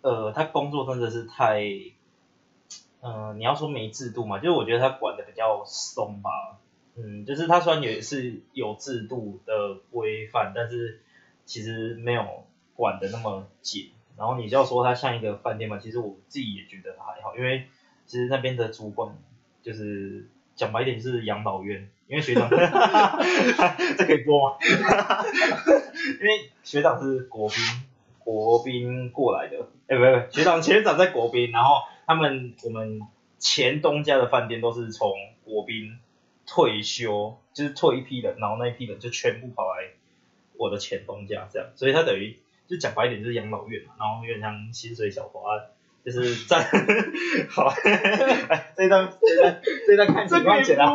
[0.00, 1.62] 呃，他工作真的是太，
[3.00, 6.58] 呃，你要说没制度嘛，就是我觉得他管的比较松吧，
[6.96, 11.00] 嗯，就是他虽然也是有制度的规范，但是
[11.44, 12.44] 其实没有
[12.74, 13.92] 管的那么紧。
[14.18, 17.68] 然后你就要说它像一个饭店嘛，其实我自己也觉得还好，因为
[18.06, 19.16] 其实那边的主管
[19.62, 22.50] 就是讲白一点就是养老院，因为学长，
[23.96, 24.56] 这可以播吗？
[26.20, 27.56] 因为学长是国宾，
[28.18, 33.00] 国宾过来的，哎、不不，学长学长在国宾，然后他们我们
[33.38, 35.12] 前东家的饭店都是从
[35.44, 35.98] 国宾
[36.46, 39.90] 退休，就是退一批人，然后那一批人就全部跑来
[40.56, 42.36] 我的前东家这样，所以他等于
[42.68, 45.58] 就讲白一点就是养老院嘛，然后有点像薪水小花，
[46.04, 46.62] 就是在
[47.48, 47.66] 好，
[48.48, 50.92] 哎，这一段这一段这一段看情况剪啊。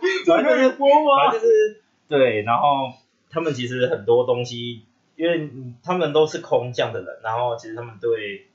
[0.26, 1.30] 这可以播吗？
[1.30, 2.92] 反正就是对，然后
[3.30, 4.84] 他们其实很多东西，
[5.16, 8.46] 因为嗯他们都是空降的人，然后其实他们对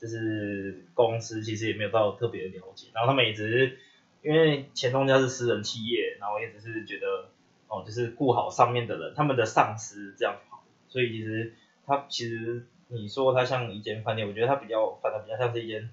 [0.00, 3.78] 就是公司其实也没有到特别的了解，然后他们也只是
[4.22, 7.28] 因为前东家是私人企业，然后也只是觉得
[7.68, 11.54] 哦，就是顾好上面的人，他们的上司这样就好，所以其实
[11.86, 15.90] 他其实你说他像一间饭店，我觉得他比较反而比较像是一间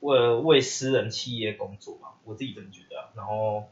[0.00, 3.68] 为为私人企业工作嘛，我自己这么觉得啊、然后。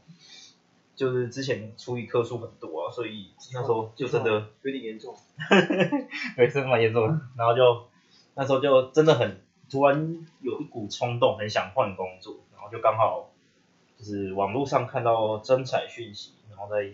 [0.97, 5.15] 就是之前出一棵数很多啊，所以那时候就真的有点严重。
[6.35, 7.21] 对，真的蛮严重的。
[7.37, 7.85] 然后就
[8.33, 9.39] 那时候就真的很
[9.69, 13.31] 突然有一股冲动，很想换工作，然后后就刚好
[13.97, 16.91] 就是网络上看到征才讯息，然后在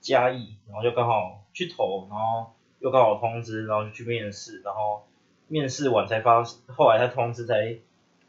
[0.00, 5.06] 嘉义，然后就刚好去投，然后又刚好通知，然后就去面试，然后
[5.48, 7.76] 面试完才发，后来他通知才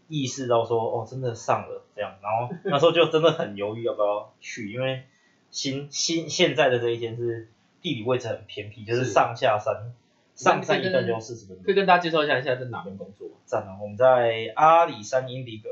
[0.07, 5.03] 意识到说哦真的上了这样，然后那时候就真的很犹豫要不要去， 因为
[5.51, 7.49] 新新现在的这一间是
[7.81, 9.93] 地理位置很偏僻，就是是上下山，
[10.35, 11.65] 上山一段就要四十分钟。
[11.65, 13.35] 可以跟大家介绍一下现在在哪边工作吗？
[13.45, 13.77] 赞啊！
[13.81, 15.69] 我们在阿里山英迪格，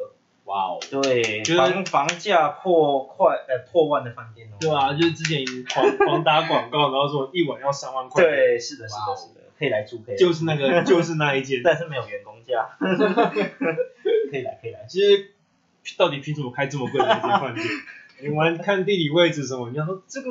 [0.47, 4.55] 哇哦，对，就是房房价破快呃破万的饭店哦。
[4.59, 5.43] 对啊，就是之前
[5.73, 11.59] 狂狂打广告，然后说一晚要三万块，，对，是的，是的，是的，可以来住，可以就是那个 就是那一间。
[11.61, 14.85] 但是没有员工价， 可以来，可以来。
[14.87, 15.31] 其实
[15.97, 17.65] 到底凭什么开这么贵的一间饭店？
[18.21, 20.29] 你们看地理位置什么，你要说这个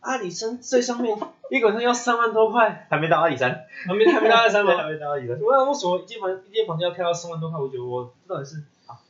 [0.00, 1.16] 阿里山最上面
[1.48, 4.90] 一个晚上要三万多块，还没到阿里山，还没还没到阿里山，吗还？
[4.90, 5.38] 没到阿里山。
[5.40, 7.60] 我为什么一间房一间房间要开到三万多块？
[7.60, 8.62] 我觉得我到底是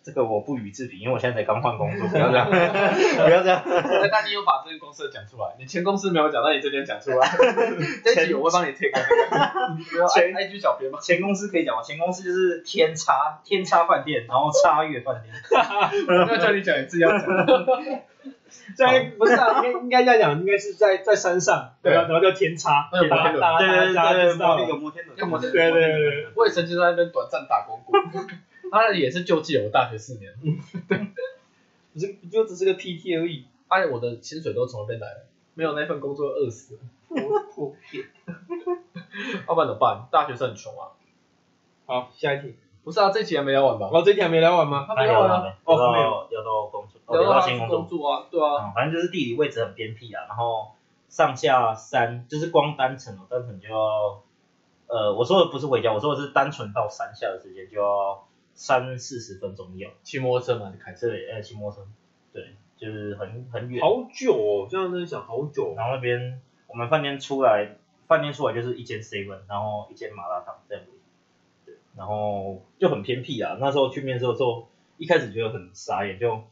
[0.02, 3.62] 这个我不予置评，因为我现在才刚换工作，不要这样，不要这样。
[3.64, 7.28] 那那你有把这间公司讲出来，你前公司没有讲，那你这间讲出来。
[8.04, 10.98] 这一集我会帮你不要前 I G 小编吗？
[11.00, 11.82] 前公司可以讲吗？
[11.82, 15.34] 前公司就是天差天差饭店，然后差月饭店。
[16.28, 17.26] 要叫你讲，你自己要讲。
[18.76, 19.62] 在不是啊？
[19.64, 27.98] 应该应该这样讲，应该是在在山上，对然后然后叫天差，天轮大家大家大家知道那个摩天轮，对对对，我也曾经在那边短暂打工过，
[28.72, 30.32] 他也是救济我大学四年，
[31.92, 33.44] 不是不就只是个 PT 而已。
[33.68, 36.80] 哎，我的薪水都从那边来的，没有那份工作饿死了，
[37.54, 38.04] 破片。
[39.46, 40.08] 要不然怎么办？
[40.10, 40.88] 大学生很穷啊。
[41.86, 42.56] 好，下一题。
[42.84, 43.88] 不是啊，这期还没聊完吧？
[43.92, 44.84] 哦，这题还没聊完吗？
[44.88, 50.72] 他没有啊，聊哦没有到聊到工作，哦聊到新工作，工作啊，对啊，嗯，反正就是地理位置很偏僻啊，然后
[51.08, 54.22] 上下山就是光单程哦，单程就要，
[54.88, 61.08] 呃，我说的不是回家，我说的是单纯到山下的时间就要三四十分钟要，骑摩托车嘛，就开车。
[61.08, 61.90] 对，呃，骑摩托车，
[62.32, 65.74] 对，就是很很远，好久哦，这样真的想好久。
[65.76, 67.76] 然后那边我们饭店出来，
[68.06, 70.90] 饭店出来就是一间 seven，然后一间麻辣烫这样子，
[71.66, 73.56] 对，然后就很偏僻啊。
[73.60, 76.44] 那时候去面试的时候，一开始觉得很傻眼，就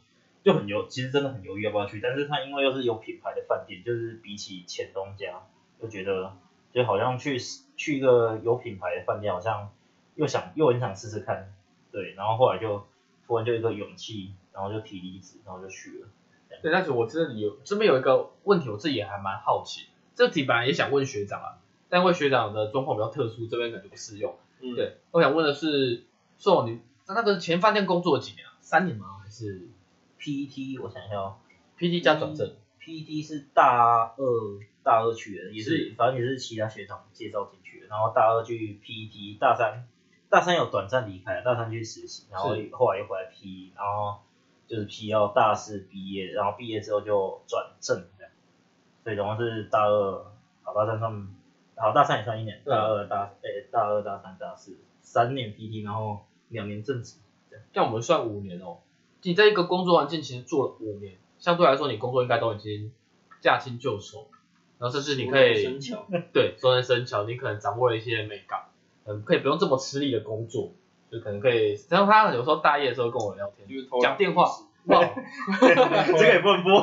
[0.43, 1.99] 就很犹，其实真的很犹豫要不要去。
[2.01, 5.43] 但是他因为又是有品牌的饭店，就是比起前东家，
[5.79, 6.35] 就觉得
[6.73, 7.37] 就好像去
[7.77, 9.71] 去一个有品牌的饭店，好像
[10.15, 11.53] 又想又很想试试看，
[11.91, 12.13] 对。
[12.13, 12.85] 然后后来就
[13.25, 16.07] 突然就一个勇气，然后就提离职，然后就去了。
[16.61, 19.87] 对，但是我这里有这边有一个问题，我自己也还蛮好奇。
[20.13, 21.57] 这题本来也想问学长啊，
[21.89, 24.35] 但因为学长的状况比较特殊，这边可能就不适用。
[24.59, 26.03] 嗯，对，我想问的是，
[26.37, 28.53] 宋，你在那个前饭店工作了几年啊？
[28.59, 29.19] 三年吗？
[29.23, 29.67] 还是
[30.19, 31.37] PET 我想一下哦。
[31.79, 39.87] PT 加转正？PET 是大二大二去的，也是反正也是其他学长介绍进去的，然后大二去 PET，大三
[40.31, 44.21] 大三有短暂离开，大三去实习，然后后来又回来 P，然后
[44.65, 48.31] 就是 P 要大四毕业，然后毕业之后就转正这样，
[49.03, 50.25] 所以总共是大二，
[50.63, 51.27] 好大三算，
[51.75, 57.17] 好大三也算一年，大二大诶、大二大三大四三年 PT，然后两年正职，
[57.73, 58.77] 这样我们算五年哦。
[59.23, 62.93] 你在一个工作环境其实做了五年，相对来说你工作应该都已经
[63.41, 64.29] 驾轻就熟，
[64.79, 65.77] 然后甚至你可以。
[66.33, 68.63] 对熟能生巧，你可能掌握了一些美感，
[69.05, 70.71] 嗯，可以不用这么吃力的工作，
[71.11, 71.79] 就可能可以。
[71.89, 74.43] 然后他有时候大夜的时候跟我聊天，就是讲电话，
[74.85, 74.99] 哇，
[75.59, 76.81] 这个也不能播，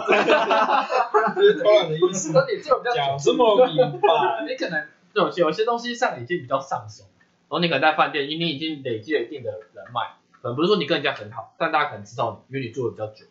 [1.35, 2.33] 就是偷懒的意思。
[2.33, 13.27] 那你 这种 比较讲这么明白，你可能有些有些东西上已经比较上手，然后你可能在饭店，因为你已经累积了一定的人脉，可能不是说你跟人家很好，但大家可能知道你，因为你做的比较久，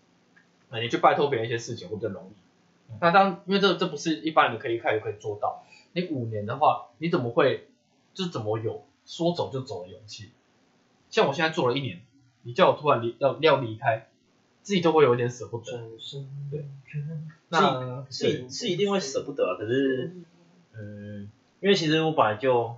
[0.69, 2.33] 那你去拜托别人一些事情会比较容易。
[3.01, 7.67] 那当因为这这不是一般人可以一开始可以做到，你五年的话，你怎么会
[8.17, 10.31] 就是怎么有说走就走的勇气？
[11.11, 12.01] 像我现在做了一年，
[12.41, 14.07] 你叫我突然离要要离开，
[14.63, 15.71] 自己都会有一点舍不得。
[16.49, 16.65] 对，
[17.49, 20.13] 那是是一定会舍不得啊，可是，
[20.73, 22.75] 嗯，因为其实我本来就，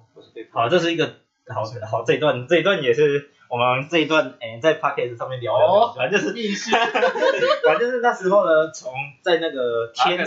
[0.51, 1.15] 好，这是一个
[1.47, 5.53] 好好这一段这一段也是我们这一段诶、在 p o c k e t 上面聊
[5.95, 6.69] 反正就是意识
[7.65, 10.19] 反正就是那时候呢，从在那个天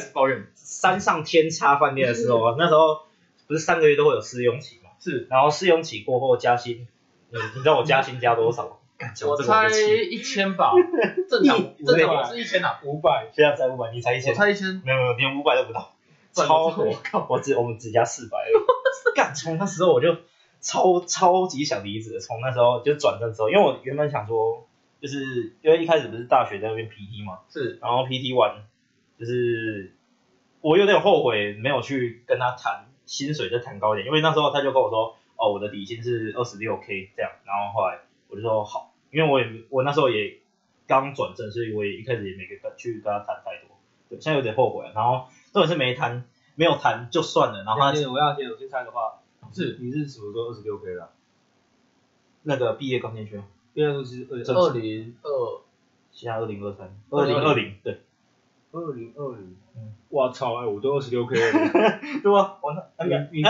[0.54, 3.02] 山上天差饭店的时候，那时候
[3.46, 6.86] 不是三个月都会有试用期嘛，是然后试用期过后加薪，
[7.30, 8.76] 你你知道我加薪加多少吗？
[8.96, 10.10] 干讲这个我猜就气。
[10.10, 10.72] 一千吧，
[11.28, 15.92] 正常一正常是一千啊，五百，现在才五百，你才一我千，猜一千，没有没有，连五百都不到。
[16.32, 18.38] 超超多多，我只我们只加四百。
[19.14, 20.16] 干，从那时候我就
[20.60, 24.66] 超超级想离职的，从那时候就转正之后，因为我原本想说，
[25.00, 27.78] 就是因为一开始不是大学在那边 PT 嘛，是。
[27.82, 28.64] 然后 PT 完，
[29.18, 29.94] 就是
[30.60, 38.00] 我有点后悔没有去跟他谈薪水，再谈高一点，因为那时候他就跟我说，哦，我的底薪是二十六 K 这样，然后后来
[38.30, 40.38] 我就说好，因为我也我那时候也
[40.86, 43.76] 刚转正，所以我也一开始也没跟去跟他谈太多，
[44.08, 44.92] 对，现在有点后悔了。
[44.94, 49.20] 然后重点是没谈，没有谈就算了，然后他我要先我先猜的话，
[49.52, 51.10] 是你是什么时候二十六 K 的？
[52.44, 53.42] 那个毕业刚进去，
[53.74, 55.60] 毕业的时候是二零二，
[56.12, 58.00] 现在二零二三，二零二零，对，
[58.72, 61.52] 二零二零嗯，我操，哎，我都二十六 K 了，
[62.22, 62.58] 对吧？
[62.62, 63.42] 我那你你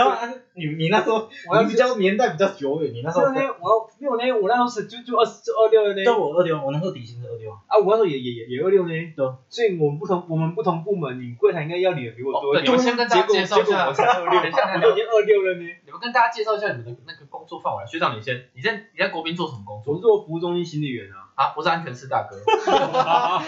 [0.55, 15.63] 你你那时候我要你比较年代比较久远，你那时候没有呢，我没有呢，我那时候是就就二十就二六了呢，对我二六，我那时候底薪是二六，啊，我那时候也也也也二六呢，对，所以我们不同我们不同部门，你柜台应该要领的比我多一点，你们先跟大家介绍一下，我才 二六，等一下，我都已经二六了呢。
[15.85, 17.85] 你们跟大家介绍一下你们的那个工作范围。
[17.85, 19.93] 学长，你先，你在你在国宾做什么工作？
[19.93, 21.22] 我是做服务中心行李员啊。
[21.35, 22.35] 啊，我是安全室大哥。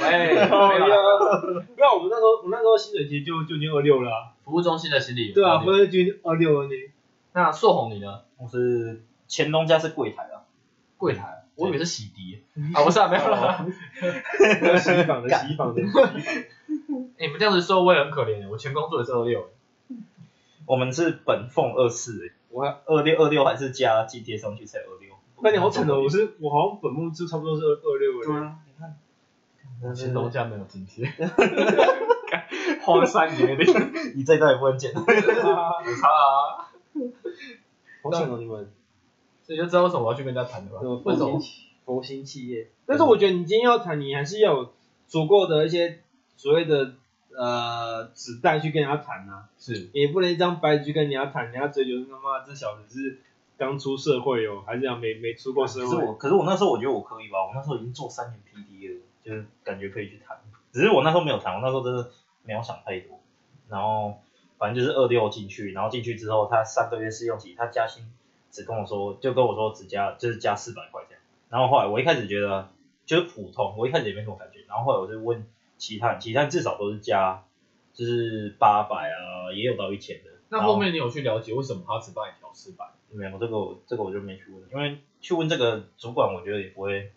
[0.02, 1.42] 喂，哎没有啦
[1.76, 4.34] 没有，我们那时候我那时候薪水其实就就已经二六了啊。
[4.44, 5.34] 服务中心的行李员。
[5.34, 6.90] 对啊，不是就二六而已。
[7.34, 8.22] 那硕红你呢？
[8.38, 10.44] 我是乾隆家是柜台啊，
[10.98, 12.40] 柜台，我以为是洗涤
[12.76, 13.66] 啊，不是啊， 没有了。
[14.80, 15.82] 洗衣房的洗衣房的。
[17.18, 19.48] 你们这样子说我也很可怜，我前工作也是二六。
[20.66, 25.15] 我们是本俸二四，我还二六二六还是加津贴上去才二六。
[25.42, 28.46] 那你好惨哦，我是我好像本梦就差不多是二二六了。
[28.46, 31.06] 啊，你看，前东家没有津贴，
[32.82, 33.74] 荒山野岭，
[34.16, 34.94] 你这一段也不能剪。
[34.94, 36.72] 没差啊。
[38.02, 38.72] 好惨哦，你们。
[39.44, 40.80] 所以就知道为什么我要去跟人家谈的吧？
[40.82, 41.40] 为什么？
[41.86, 42.72] 佛心企业？
[42.88, 44.74] 但是我觉得你今天要谈，你还是要有
[45.08, 46.00] 足够的一些
[46.36, 46.94] 所谓的
[47.38, 49.50] 呃子弹去跟人家谈啊。
[49.60, 53.20] 是也不能一张白纸去跟人家谈，人家追求他妈这小子是
[53.58, 55.86] 刚出社会哦，还是讲没没出过社会？
[55.86, 60.38] 可是我，可是我那时候我觉得我可以吧，我那时候已经做三年 PD 了，就是感觉可以去谈。
[60.72, 62.12] 只是我那时候没有谈，我那时候真的
[62.44, 63.20] 没有想太多。
[63.70, 64.20] 然后
[64.58, 68.04] 反正就是二六进去，然后进去之后，他三个月试用期，他加薪
[68.52, 71.22] 只跟我说，就跟我说只加就是加四百块这样。
[71.50, 72.70] 然后后来我一开始觉得
[73.06, 74.60] 就是普通，我一开始也没什么感觉。
[74.68, 75.48] 然后后来我就问
[75.78, 77.44] 其他人，其他人至少都是加
[77.94, 80.32] 就是八百啊，也有到一千的。
[80.50, 82.86] 那后面你有去了解为什么他只帮你调四百？
[83.16, 87.12] 没有，这个我这个我就没去问，因为去问这个主管，我觉得也不会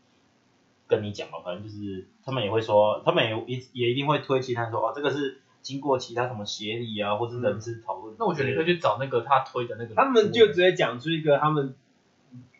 [0.86, 8.14] 跟你讲嘛，反正就是他们也会说，他们也也也一定会推其他人说，哦，这个是经过其他什么协理啊，或是人事讨论。
[8.18, 11.74] 那我觉得你可以去找那个他推的那个，他们就直接讲出一个他们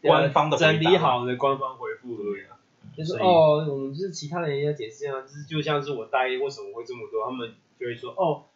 [0.03, 2.59] 官方的整理好的官方回复而已啊。
[2.97, 8.47] 就是哦，我们就是其他人也要解释啊，就是就像是我大一为什么会这么多，他们就会说哦，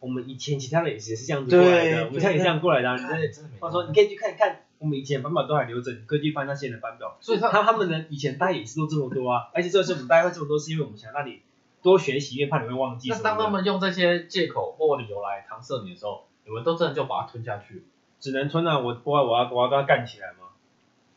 [0.00, 2.96] 我们以前其他人也是这样子过来的，我们现在也这样过来的啊。
[2.96, 7.16] 你真的真的没他说你可以去看看，我们以前版本都还留着，你可以去翻那些人的版表。
[7.20, 11.40] 所以他他他们的以前大家也是都这么多啊，而且这次我们大概会这么多，是因为我们想让你
[11.82, 13.22] 多学习，因为怕你会忘记什那。
[13.22, 17.84] 当他们用这些借口或理由来搪塞你的时候，你们都真的就把它吞下去。
[18.20, 20.48] 只能吞啊，我不然我要我要跟他干起来吗？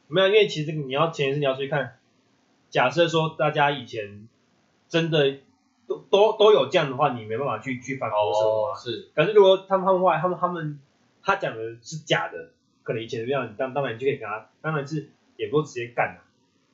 [0.08, 1.98] 没有，因为其实你要前提是你要去看，
[2.70, 4.28] 假设说大家以前
[4.88, 5.38] 真的
[5.92, 8.78] 都都都有这样的话，你没办法去去反驳什么嘛。
[8.78, 10.80] 是，可是如果他们他们后来他们他们
[11.24, 12.50] 他讲的是假的，
[12.84, 16.24] 可能以前怎么样，当当然你就可以跟他，当然是也不直接干啊。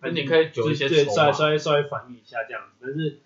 [0.02, 3.20] 那你可以就一些对稍微稍微稍微反应一下这样子，但是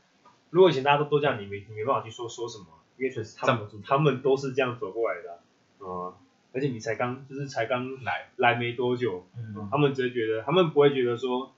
[0.49, 2.65] 如果以前大家都都这样，你没你没办法去说说什么，
[2.97, 5.37] 因为确实他们他们都是这样走过来的啊、
[5.79, 6.13] 嗯，
[6.53, 8.29] 而且你才刚就是才刚来。
[8.37, 11.51] 来没多久，嗯，他们只会觉得他们不会觉得说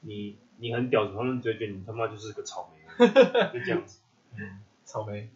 [0.00, 2.81] 你你很屌，他们只会觉得你他妈就是个草莓，
[3.52, 4.00] 就这样子。
[4.84, 5.30] 草莓。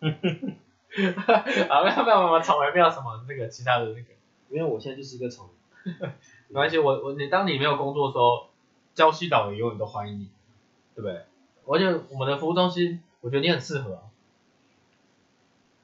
[0.00, 4.08] 啊，没有没有没有，草莓没有什么那个其他的那个，
[4.48, 5.50] 因为我现在就是一个草
[5.84, 5.92] 莓，
[6.48, 8.48] 没关系，我我你当你没有工作的时候，
[8.94, 10.30] 礁溪岛也永远都欢迎你，
[10.94, 11.24] 对不对？
[11.66, 14.02] 而且我们的服务中心，我觉得你很适合啊。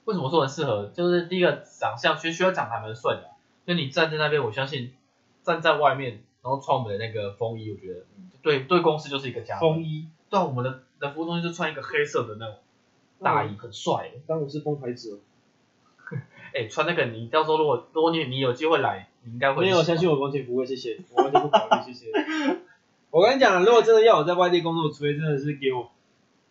[0.06, 0.90] 为什么说很适合？
[0.94, 4.94] 就是第一个长相，学学长还蛮帅的啊、就你站在那边，我相信
[5.42, 9.68] 站在外面，然后穿我们的那个风衣，我觉得嗯对对公司就是一个加分。
[9.68, 12.56] 风衣，对啊，我们的的服务中心就穿一个黑色的那种
[13.20, 14.20] 大衣，很帅的。
[14.26, 15.20] 当我是风牌子，
[16.54, 22.12] 哎、穿那个你到时候如果如果你你有机会来，你应该会没有，相信我，完全不会，谢谢，我完全不考虑，谢谢。
[23.10, 25.90] 我跟你讲，如果真的要我在外地工作，除非真的是给我，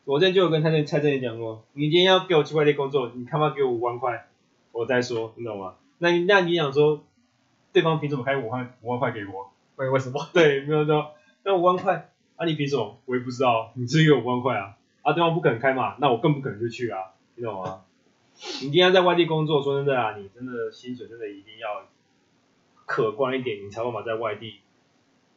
[0.06, 4.28] 我之前就有跟蔡正蔡正也讲过，你今天要给我去外地工作，你他妈给我五万块，
[4.72, 5.76] 我再说，你懂吗？
[6.00, 7.04] 那你那你想说，
[7.72, 9.52] 对方凭什么开五万五万块给我？
[9.76, 10.28] 为为什么？
[10.34, 11.12] 对，没有说
[11.44, 13.00] 那五万块，啊你凭什么？
[13.06, 17.82] 我也不知道，你只给我五万块啊，啊对方不肯开嘛，那我更不可能就去啊，你懂吗？
[18.62, 21.88] 你今天在外地工作，说真的啊，你真的薪水真的一定要
[22.86, 24.62] 可观一点，你才有办法在外地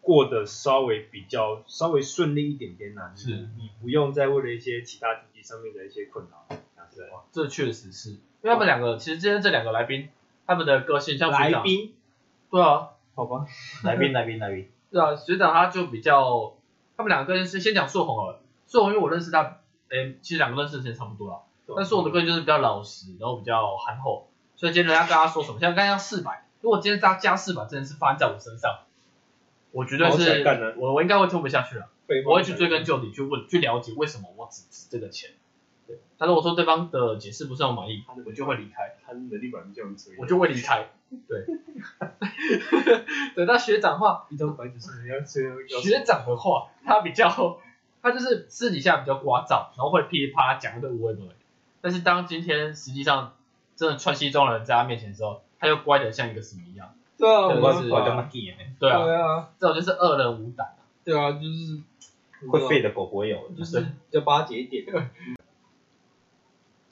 [0.01, 7.05] 过得稍微比较稍微顺利一点点呐、是你你不用再为了一些其他经济上面的一些困扰，啊对。
[7.33, 10.09] 这确实是，因为他们两个，其实今天这两个来宾，
[10.47, 11.95] 他们的个性像学长，来宾，
[12.51, 13.47] 对啊，好吧，
[13.85, 16.56] 来宾来宾来宾，对啊，学长他就比较
[16.97, 21.43] 他们两个是先讲硕红好了，硕红因为我认识他，哎，其实两个认识的时间差不多了，
[21.77, 28.81] 但硕红的个性就是比较老实，然后比较憨厚，所以今天人家跟他说什么，像刚刚四百，如果今天他加四百这件事发生在我身上，
[29.73, 30.45] 我绝对是
[30.79, 31.89] 我我应该会撑不下去了。
[32.25, 35.33] 我会去追根究底，去问去了解为什么我只值这个钱。
[35.87, 40.89] 对，但如果说对方的解释不是让我满意，我就会离开，他能力本来就这样子，我就会离开。
[41.29, 41.45] 对，
[43.37, 47.61] 对，那学长的话，一张白纸是人家这样要学长的话，他比较，
[48.03, 51.21] 他就是私底下比较聒噪，然后会噼里啪啦讲一堆无谓的。
[51.81, 53.37] 但是当今天实际上
[53.77, 56.93] 真的穿西装的人在他面前的时候，他又乖的像一个什么一样。
[57.17, 60.83] 对啊，对我就是我跟们法他记呢，对啊，对啊，这种就是恶人无胆啊。
[61.05, 61.81] 对啊，就是
[62.49, 64.85] 会吠的狗不会有，就是比较巴结一点。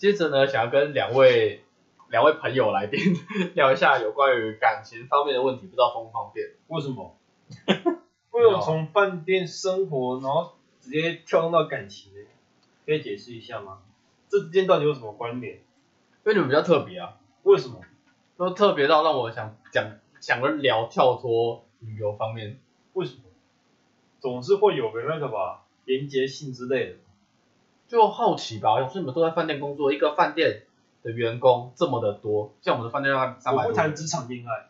[0.04, 1.64] 接着呢，想要跟两位
[2.10, 3.00] 两位朋友来宾
[3.56, 6.46] 聊一下有关于感情方面的问题，不知道方不方便？
[6.66, 7.16] 为什么？
[8.30, 12.20] 为什么从饭店生活，然后直接跳动到感情呢？
[12.84, 13.78] 可以解释一下吗？
[14.28, 15.54] 这之间到底有什么关联？
[15.54, 15.60] 因
[16.24, 17.80] 为你们比较特别啊，为什么？
[18.36, 19.90] 都特别到让我想讲
[20.20, 22.60] 想着聊跳脱旅游方面。
[22.92, 23.22] 为什么？
[24.20, 26.96] 总是会有个那个吧，连接性之类的。
[27.94, 30.64] 就好奇吧，有时候你们都在饭店工作，一个饭店
[31.04, 34.66] 的员工这么的多，像我们的饭店要三百多人，我不谈职场恋爱，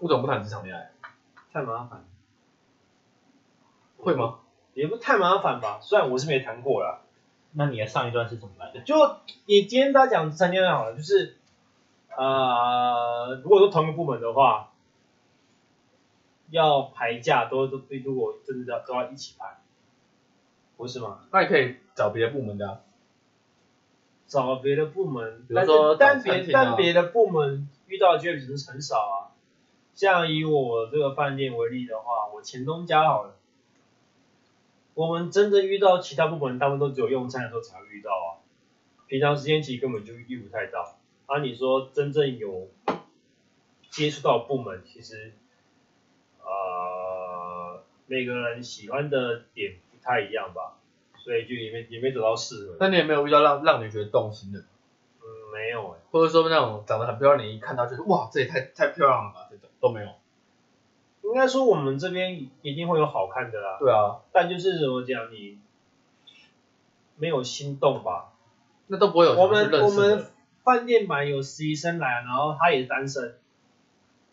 [0.00, 0.90] 我怎么不谈职场恋爱？
[1.50, 2.04] 太麻烦。
[3.96, 4.40] 会吗？
[4.74, 7.00] 也不太麻烦吧，虽然我是没谈过啦。
[7.52, 8.82] 那你的上一段是怎么来的？
[8.82, 8.94] 就
[9.46, 11.38] 你今天大家讲职场恋爱好了，就是
[12.14, 14.74] 呃，如果说同一个部门的话，
[16.50, 19.56] 要排假都都如果真的要都要一起排，
[20.76, 21.20] 不是吗？
[21.32, 22.80] 那你可以找别的部门的、啊，
[24.26, 29.16] 找别的部门，比如说是但别找餐厅啊但别的部门遇到的机会其实很少啊。
[29.94, 33.36] 像以我这个饭店为例的话，我前东家好了，
[34.94, 38.42] 我们真的遇到其他部门，他们都只有用餐的时候才会遇到啊，
[39.06, 40.96] 平常时间其实根本就遇不太到。
[41.26, 42.68] 啊，你说真正有
[43.90, 45.32] 接触到的部门，其实
[46.40, 50.76] 呃每个人喜欢的点不太一样吧，
[51.16, 52.76] 所以就也没也没找到适合。
[52.78, 54.60] 那你有没有遇到让让你觉得动心的？
[54.60, 59.48] 嗯，没有哎、或者说那种长得很漂亮，你一看到就是哇，这也太太漂亮了吧？
[59.50, 60.08] 这种都没有。
[61.22, 65.58] 应该说我们这边一定会有好看的啦，对啊，但就是怎么讲，你
[67.16, 68.32] 没有心动吧？
[68.88, 70.26] 那都不会有我们去认识我们。
[70.64, 73.36] 饭店版有实习生来，然后他也是单身，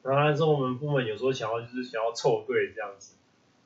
[0.02, 3.16] 然后他说我们部门有时候想要就是想要凑对这样子，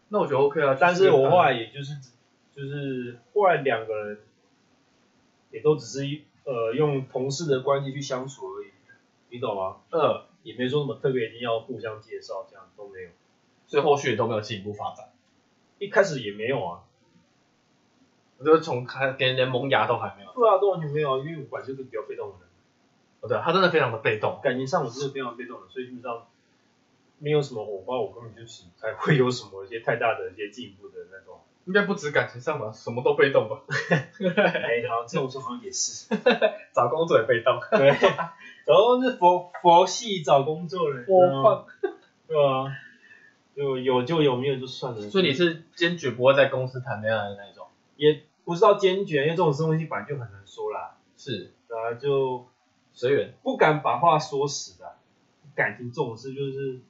[0.10, 1.96] 那我觉得 OK 啊，但是我后来来也就是
[2.56, 4.20] 就是后来两个人
[5.52, 8.68] 也都只是呃用同事的关系去相处而已，
[9.30, 9.78] 你懂吗？
[9.92, 13.10] 呃，也没说什么特别一定要互相介绍，这样都没有，
[13.68, 15.10] 所以后续也都没有进一步发展。
[15.80, 16.82] 一开始也没有啊。
[18.38, 20.32] 我就是从开连连萌芽都还没有。
[20.34, 22.50] 对啊，都完全没有啊，因为我本来就是比较被动的人。
[23.22, 24.40] 哦，对，他真的非常的被动。
[24.44, 26.28] 感情上我真的非常被动的，所以基本上
[27.20, 31.40] 没有什么火花，我根本就是不太会有什么一些太大的一些进步的那种。
[31.66, 33.62] 应该不止感情上吧，什么都被动吧。
[33.68, 36.08] 哎，好，这种说好像也是。
[36.76, 37.60] 找工作也被动。
[37.72, 41.66] 对，然后是佛佛系找工作人，我放。
[42.28, 42.72] 对啊，
[43.56, 45.02] 就有就有，没有就算了。
[45.10, 47.66] 所以你是坚决不会在公司谈恋爱的那一种？
[47.96, 50.98] 也不知道坚决，因为这种东西本来就很难说啦。
[51.18, 52.46] 是，对啊，就
[52.94, 53.34] 随缘。
[53.42, 54.98] 不敢把话说死的。
[55.56, 56.82] 感情这种事就是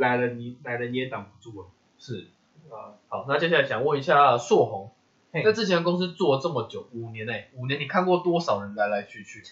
[0.00, 1.66] 来了你来了你也挡不住啊。
[1.98, 2.26] 是。
[2.70, 4.92] 啊，好，那接下来想问一下硕红，
[5.32, 9.42] 嘿在之前公司做了这么久，五年内，五年你看过多少人来来去去？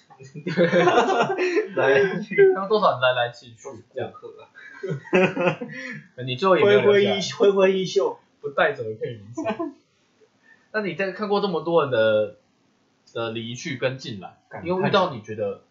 [1.74, 3.68] 来去，看过多少人来来去去？
[3.92, 4.51] 这样，客啊，
[6.24, 8.18] 你最后也没有挥挥衣挥挥衣袖。
[8.40, 9.59] 不带走一片云彩。
[10.72, 12.36] 那你在看过这么多人的
[13.12, 15.62] 的离去跟进来，感你有遇到你觉得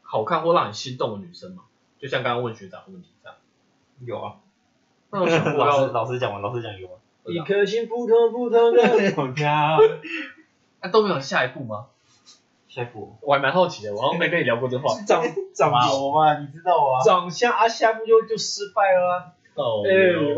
[0.00, 1.64] 好看或让你心动的女生吗？
[1.98, 3.36] 就像刚刚问学长的问题这样。
[4.04, 4.36] 有啊。
[5.10, 6.94] 那我想过老师要，老师讲完，老师讲有啊。
[7.26, 8.82] 一颗心扑通扑通的
[9.34, 9.78] 跳。
[10.82, 11.86] 那都没有下一步吗？
[12.68, 14.94] 下一步，我还蛮好奇的，我好像没跟你聊过这话。
[15.06, 15.22] 长
[15.54, 16.38] 长有嘛？
[16.38, 17.02] 你知道啊？
[17.04, 19.32] 长相啊，下一步就就失败了啊。
[19.54, 19.90] 哦哎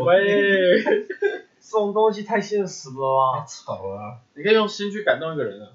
[0.05, 0.81] 喂，
[1.59, 3.45] 这种东西太现实了啊。
[3.45, 4.17] 吵啊！
[4.33, 5.67] 你可以用心去感动一个人啊，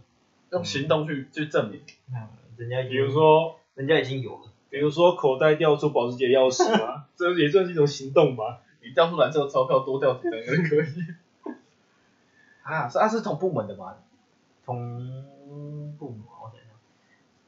[0.51, 1.83] 用行动去去证明。
[2.57, 4.43] 人家已经比如，说，人家已经有了。
[4.75, 8.61] 比如说口袋掉出保时捷钥匙啊， 这也算是一种行动吧。
[8.83, 11.55] 你掉出蓝色钞票多掉几张也可以。
[12.65, 13.95] 啊，是啊，是同部门的吗？
[14.67, 14.77] 同
[15.97, 16.75] 部门，我想想，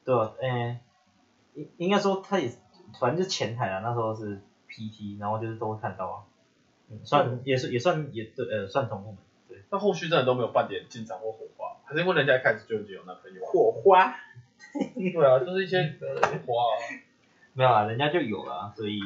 [0.05, 0.79] 对啊，诶、
[1.55, 2.49] 应应该说他也，
[3.01, 6.17] 反正就是前台啊，那时候是 PT，然后就是都会看到啊，
[6.93, 9.19] 嗯算也是也算也对呃算同部门。
[9.49, 13.45] 对，那后续真的都没有半点进展或火花，还是因为人家一开始就已经有男朋友？
[13.45, 14.15] 火花
[14.95, 15.83] 对啊，就是一些
[16.47, 17.03] 火花啊。
[17.57, 19.01] 没有啊，人家就有了啊，所以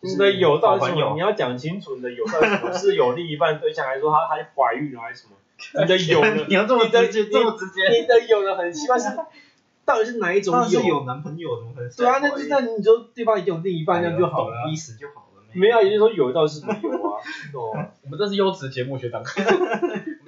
[0.00, 1.12] 你的有到底是什么？
[1.14, 2.72] 你要讲清楚你的有到底是什么？
[2.72, 5.36] 是有另一半对象，还是说她还怀孕了，还是什么？
[5.82, 6.46] 你的有呢？
[6.48, 9.08] 你要这么直接这么直接你的有了很奇怪，是
[9.84, 11.90] 到底是哪一种当然是有男朋友，怎么可能？
[11.90, 14.64] 对啊，那就那你就对方已经有另一半，这样就好了啊。
[14.72, 15.42] 意思就好了。
[15.52, 17.20] 没有，也就是说有到底是什么有啊？
[17.52, 19.22] 哦， 我们这是优质节目，学长。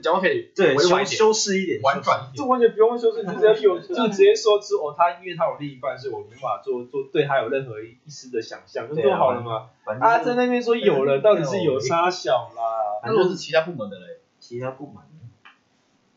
[0.03, 2.37] 讲话可以对，修委婉一点，修饰一点，婉转一点。
[2.37, 9.71] 这完全不用修饰你只要有，就直接说出哦，他因为他有另一半，所以我无法做做对他有任何一丝的想象，就做好了嘛。
[9.85, 13.01] 反正啊，在那边说有了，到底是有差小啦？
[13.05, 14.19] 那如果是其他部门的嘞？
[14.41, 15.05] 其他部门，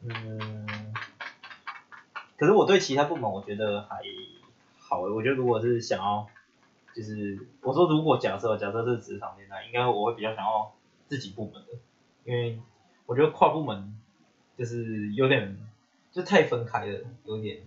[0.04, 0.94] 嗯，
[2.38, 4.02] 可是我对其他部门我觉得还
[4.80, 6.26] 好欸，我觉得如果是想要，
[6.96, 10.74] 就是我说如果假设假设是职场恋爱，应该我会比较想要
[11.08, 11.78] 自己部门的，
[12.24, 12.60] 因为
[13.06, 13.96] 我觉得跨部门
[14.58, 15.58] 就是有点
[16.12, 17.62] 就太分开了，有点。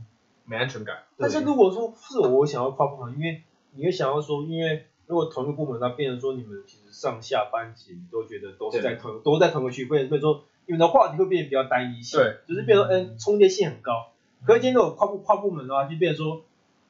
[0.50, 1.02] 没安全感。
[1.18, 14.08] 但是如果说是我想要跨部门，因为你会想要说，因为如果同一个部门，那变成说你们其实上下班其实都觉得都是在同都在同个区，变变成说你们的话题会变得比较单一性，对，就是变成嗯重叠性很高。
[14.46, 16.42] 可是今天如果跨部跨部门的话，就变成说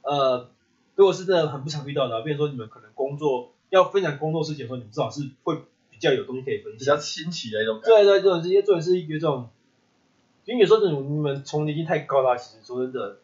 [0.02, 0.48] 呃，
[0.94, 5.58] 如果是真的很不常遇到的，变成说你们可能工作要分享工作事情的时候，你们至少是会
[5.98, 6.96] 比较有东西可以分享比较。
[6.96, 7.96] 新奇的一种感觉。
[7.96, 9.50] 对对，这种这些这种是有这种，
[10.44, 13.18] 因为有时候这种你们重叠性太高了，其实说真的。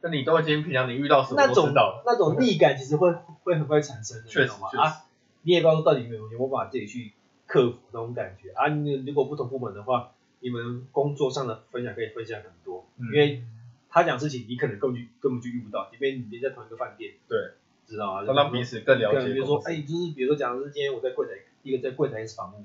[0.00, 4.68] 那你都已经平常你遇到什么那种知道了，那种逆感其实会会很快产生的，确实你懂吗？
[4.70, 5.04] 确实啊，
[5.42, 7.10] 你也不知道到底有没有有没有办法自己去
[7.48, 8.68] 克服那种感觉啊。
[8.68, 13.42] 你如果不同部门的话，你们工作上的分享可以分享很多，嗯因为
[13.90, 17.36] 他讲事情你可能根本就根本就遇不到，即便你在同一个饭店，对，
[17.84, 18.24] 知道吗？
[18.24, 19.32] 要让彼此更了解。
[19.32, 21.32] 比如说，哎，就是比如说讲的是今天我在柜台，
[21.62, 22.64] 一个在柜台是房务，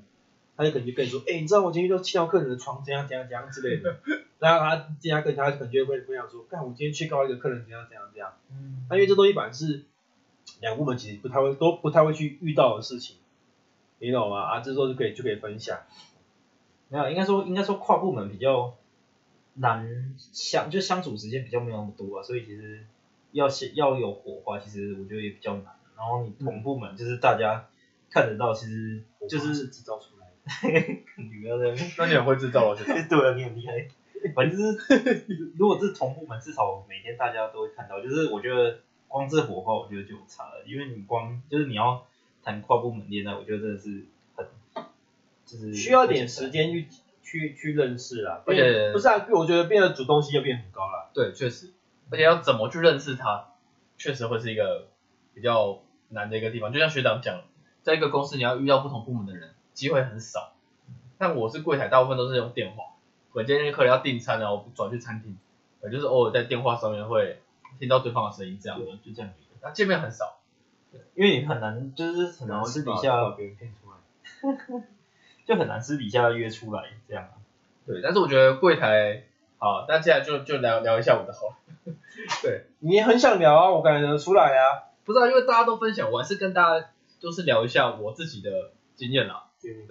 [0.56, 4.00] 他就可能就跟你说，哎，你知道我今天遇到七号客人的床怎样怎样怎样之类的，
[4.38, 8.32] 然后他今天跟他可能就会分享说，看我今天去告一个客人怎样怎样怎样。
[8.50, 9.84] 嗯，那因为这东西本来是
[10.60, 13.16] 两部门其实不太会都不太会去遇到的事情，
[13.98, 14.40] 你懂吗？
[14.42, 15.80] 啊，这时候就可以就可以分享。
[16.88, 18.74] 没有，应该说应该说跨部门比较
[19.54, 22.84] 难相，就相处时间比较没有那么多啊，所以其实
[23.32, 25.74] 要先要有火花，其实我觉得也比较难。
[25.96, 27.66] 然后你同部门就是大家
[28.14, 30.34] 看得到，其实就是制造出来的。
[31.20, 32.94] 你不要在那边那你很会制造，我觉得。
[33.08, 33.88] 对啊，你很厉害。
[34.36, 38.00] 反正就是，如果是同部门，至少每天大家都会看到。
[38.00, 42.06] 就是我觉得光这火花，我觉得就有差了，因为你光就是你要
[42.42, 44.06] 谈跨部门恋爱，我觉得真的是
[44.36, 44.46] 很，
[45.44, 46.86] 就是需要点时间去
[47.22, 51.10] 去去认识啦，而且不是啊，我觉得变得主动性要变很高了。
[51.12, 51.72] 对，确实，
[52.10, 53.52] 而且要怎么去认识他，
[53.98, 54.88] 确实会是一个
[55.34, 56.72] 比较难的一个地方。
[56.72, 57.42] 就像学长讲，
[57.84, 60.54] 在一个公司你要遇到不同部门的人，机会很少。
[61.18, 62.94] 但我是柜台，大部分都是用电话。
[63.32, 65.36] 我今天客人要订餐然后转去餐厅，
[65.80, 67.42] 我就是偶尔在电话上面会
[67.78, 69.30] 听到对方的声音，这样的，就这样。
[69.62, 70.38] 那见面很少，
[71.14, 74.84] 因为你很难，就是很难私底下把别人骗出来。
[75.44, 77.36] 就很难私底下约出来这样啊。
[77.86, 78.00] 对。
[78.02, 79.24] 但是我觉得柜台
[79.58, 81.94] 好，那接下来就就聊聊一下我的好了。
[82.42, 84.88] 对，你也很想聊啊，我感觉得出来啊。
[85.04, 86.86] 不知道，因为大家都分享，我还是跟大家
[87.24, 89.46] 就是聊一下我自己的经验啦。
[89.62, 89.86] 对对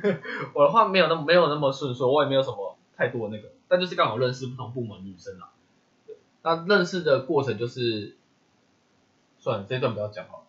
[0.00, 0.20] 对，
[0.54, 5.50] 我的话没有那么没有那么顺遂，我也没有什么太多那个，但就是刚好认识不同部门女生啦。
[6.06, 8.16] 对，那认识的过程就是，
[9.40, 10.44] 算了，这段不要讲好了，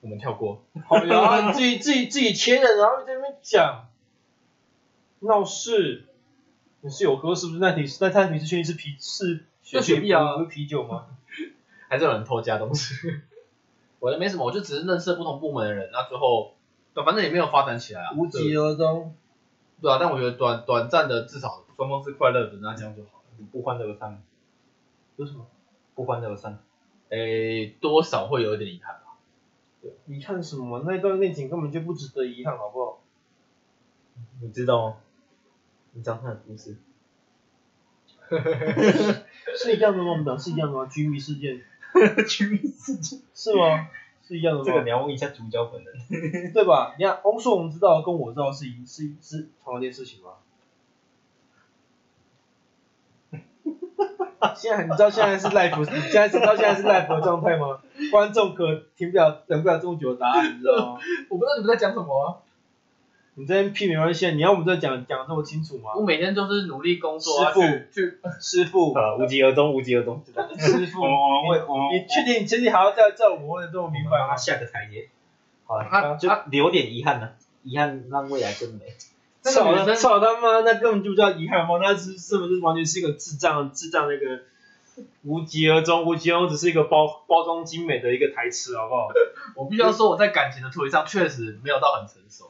[0.00, 0.64] 我们跳过。
[0.88, 3.88] 好呀，你自己自己自己前人，然后在那边讲
[5.20, 6.06] 闹事。
[6.80, 7.58] 你是有喝是不是？
[7.60, 11.06] 那你那他你是确定是啤是就雪碧啊不是啤酒吗？
[11.88, 12.94] 还是有人偷加东西。
[14.04, 16.52] 我的没什么，我就只是认识不同部门的人，那最后，
[16.92, 18.12] 对，反正也没有发展起来啊。
[18.14, 19.16] 无疾而终。
[19.80, 23.46] 对啊，但我觉得短短暂的，至少双方是快乐的，那这样就好了。
[23.50, 24.22] 不欢而散，
[25.16, 25.46] 为什么？
[25.94, 26.58] 不欢而散。
[27.08, 29.16] 诶，多少会有一点遗憾吧。
[30.06, 30.80] 遗憾什么？
[30.86, 33.00] 那段恋情根本就不值得遗憾，好不好？
[34.42, 34.96] 你知道吗？
[35.92, 36.76] 你知道他的故事？
[39.56, 40.10] 是一样的吗？
[40.10, 40.84] 我们讲是一样的吗？
[40.84, 41.62] 居民事件
[42.26, 43.20] 居民事件。
[43.34, 43.88] 是吗？
[44.26, 44.64] 是一样的吗？
[44.66, 46.52] 这个你要问一下主角本人。
[46.54, 46.94] 对吧？
[46.98, 50.30] 你看，翁硕我们知道跟我知道是一是是同一件事情吗？
[54.56, 57.80] 现在你知道现在是 live，你现在知道现在是 live 的状态吗？
[58.10, 61.00] 观众可听不了，等不了这么久的答案，你知道吗？
[61.28, 62.43] 我不知道你们在讲什么啊。
[63.36, 66.02] 你这边屁没关系，你要我们这讲讲得这么清楚吗我？
[66.02, 70.22] 每天都是努力工作啊，师傅去去，师傅，啊，无疾而终，无疾而终。
[70.58, 72.42] 师傅， 我们会，我们你确定？
[72.42, 74.36] 你确定还要再再我们问的这么明白吗？
[74.36, 75.08] 下个台阶。
[75.66, 77.30] 好了，啊就留点遗憾呢。
[77.64, 78.80] 遗憾让未来更美。
[79.42, 81.78] 操操他妈，那根本就不叫遗憾吗？
[81.82, 84.42] 那是是不是完全是一个智障智障那个
[85.22, 89.08] 无疾而终，无疾而终只是一个包包装精美的一个台词，好不好？
[89.56, 92.48] 我必须要说，我在感情的处理上确实没有到很成熟。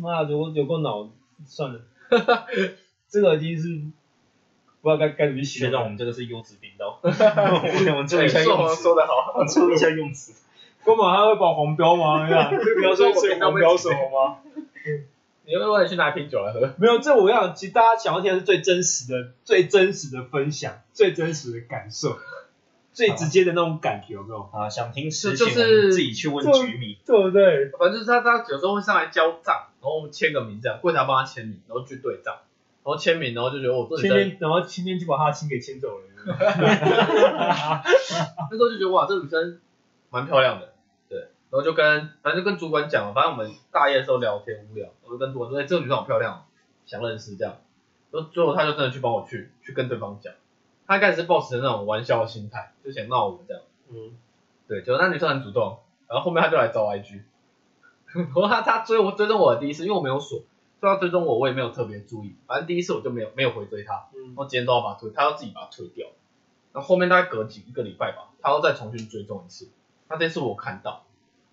[0.00, 1.08] 妈的，有有够脑，
[1.46, 1.80] 算了，
[3.08, 3.68] 这个已经是
[4.80, 5.70] 不知道该该怎么去形容。
[5.70, 10.32] 学长，我们这个是优质频道， 我们注意一下用词，说的好，注意一下用词。
[10.84, 12.28] 干嘛他会把黄标吗？
[12.28, 14.38] 这样， 就不要说是黄标什么吗？
[15.46, 16.74] 你要不要去拿一瓶酒来喝？
[16.78, 22.18] 没有，这我想，其实大家想要听的是最真实的、最真实的分享、最真实的感受、
[22.94, 24.48] 最直接的那种感觉，有没有？
[24.52, 26.96] 啊，想听实情，就是自己去问局米。
[27.04, 27.68] 对不对？
[27.70, 36.04] 反正就是他，他有时候会上来交账，然后签个名这样，柜台帮他签名，然后去对账，然后签名，然后就觉得我这女生，今天，然后今天就把他的亲给牵走了。
[36.24, 37.82] 那
[38.56, 39.60] 时候就觉得哇，这女生
[40.10, 40.72] 蛮漂亮的，
[41.08, 46.46] 对，然后就跟反正就跟主管讲，反正我们大夜的时候聊天无聊，我就跟主管说，哎、这个女生好漂亮，
[46.86, 47.58] 想认识这样，
[48.10, 50.32] 然后最后他就真的去帮我去去跟对方讲，
[50.86, 53.62] 他一开始是抱持着那种玩笑的心态，就想闹我们这样。
[53.88, 54.16] 嗯，
[54.68, 55.78] 对，就那女生很主动，
[56.08, 57.22] 然后后面他就来找我 IG，
[58.12, 60.40] 然后她她追我追踪我的第一次，因为我没有锁，
[60.80, 64.26] 所以他追踪我我也没有特别注意，反正第一次我就没有没有回追他，嗯。
[64.28, 66.08] 然后今天都要把他推，他要自己把他推掉，
[66.72, 69.70] 然后后面大概隔几一个礼拜吧，他要再重新追踪一次，
[70.08, 71.04] 那这次我看到，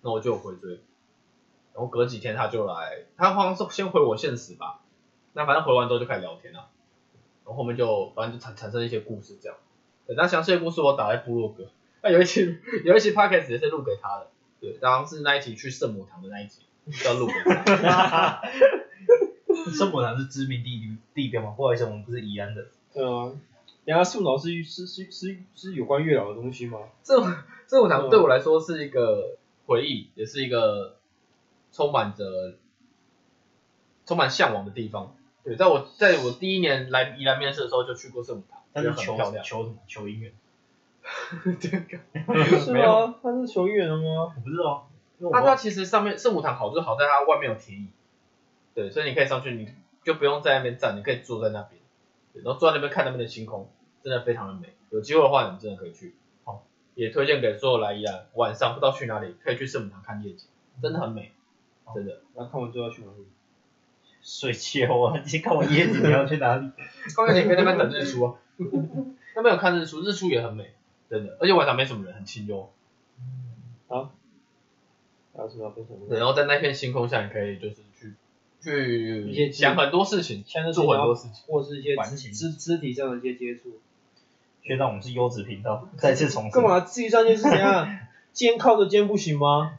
[0.02, 0.80] 那我就有回追，
[1.72, 4.80] 然后隔几天他就来，他好像是先回我现实吧，
[5.32, 6.68] 那反正回完之后就开始聊天了，
[7.44, 9.58] 然后后面就反正就产产生一些故事这样，
[10.06, 11.70] 对，那详细的故事我打在部落格。
[12.02, 14.28] 那有一期有一期 podcast 也是录给他的，
[14.60, 16.62] 对，然后是那一期去圣母堂的那一集，
[17.04, 18.42] 要录给他。
[19.76, 21.54] 圣母堂是知名地地标吗？
[21.56, 22.66] 不好意思，我们不是宜安的。
[22.92, 23.32] 对啊。
[23.84, 26.78] 等下树脑是是是是是有关月老的东西吗？
[27.02, 27.20] 圣
[27.68, 29.36] 圣母堂对我来说是一个
[29.66, 30.96] 回忆，也是一个
[31.72, 32.54] 充满着
[34.06, 35.16] 充满向往的地方。
[35.44, 39.44] 对，在我在我第一年来宜兰面试的时候就去过圣母堂，但是很漂亮。
[39.44, 39.76] 求什么？
[39.86, 40.32] 求姻缘？
[41.58, 41.98] 这个
[42.60, 43.14] 是吗？
[43.22, 44.32] 他是求月的吗？
[44.36, 44.88] 我不知道，
[45.18, 47.88] 因为它其实上面圣母堂好就是好在它外面有铁椅，
[48.74, 49.68] 对，所以你可以上去，你
[50.04, 51.80] 就不用在那边站，你可以坐在那边，
[52.32, 53.68] 对，然后坐在那边看那边的星空，
[54.02, 54.72] 真的非常的美。
[54.90, 56.14] 有机会的话，你们真的可以去。
[56.44, 56.64] 好，
[56.94, 60.46] 也推荐给所有来宜兰晚上不知道去哪里，可以去圣母堂看夜景，
[60.80, 61.32] 真的很美，
[61.92, 62.20] 真的。
[62.34, 63.26] 那看完之后要去哪里？
[64.22, 65.20] 睡觉啊！
[65.22, 66.70] 你先看我椰子，你要去哪里？
[67.16, 68.34] 刚才你可以那边等日出啊，
[69.34, 70.70] 那边有看日出，日出也很美，
[71.10, 72.70] 真的，而且晚上没什么人，很清幽。
[73.88, 75.72] 还有什么
[76.10, 78.14] 然后在那片星空下，你可以就是去
[78.62, 81.44] 去想很多事情，像是做很多事情。
[81.46, 81.96] 或是一些
[82.32, 83.80] 肢肢体上的一些接触。
[84.62, 86.52] 学长，我们是优质频道，再次重申。
[86.52, 86.62] 干？
[86.62, 87.98] 嘛自己上肩是怎样？
[88.32, 89.78] 肩靠着肩不行吗？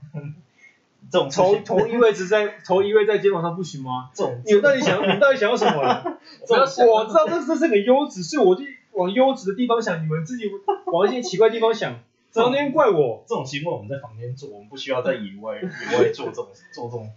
[1.13, 4.09] 这种头头头依偎只在 头一位在肩膀上不行吗？
[4.15, 5.77] 这种你到底想你到底想要什么
[6.49, 6.65] 我
[7.05, 10.45] 知道这这是个优质，所以我就往优质的地方想，你们自己
[10.87, 11.99] 往一些奇怪的地方想，
[12.33, 15.61] 整天怪我，这种行为我们在房间做，我们不需要在野外野
[15.99, 17.11] 外做这种做这种。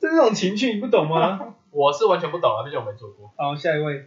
[0.00, 1.54] 这是种情趣，你不懂吗？
[1.72, 3.30] 我是完全不懂啊，毕竟我没做过。
[3.36, 4.06] 好，下一位，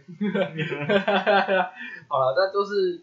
[2.08, 3.02] 好了，那都是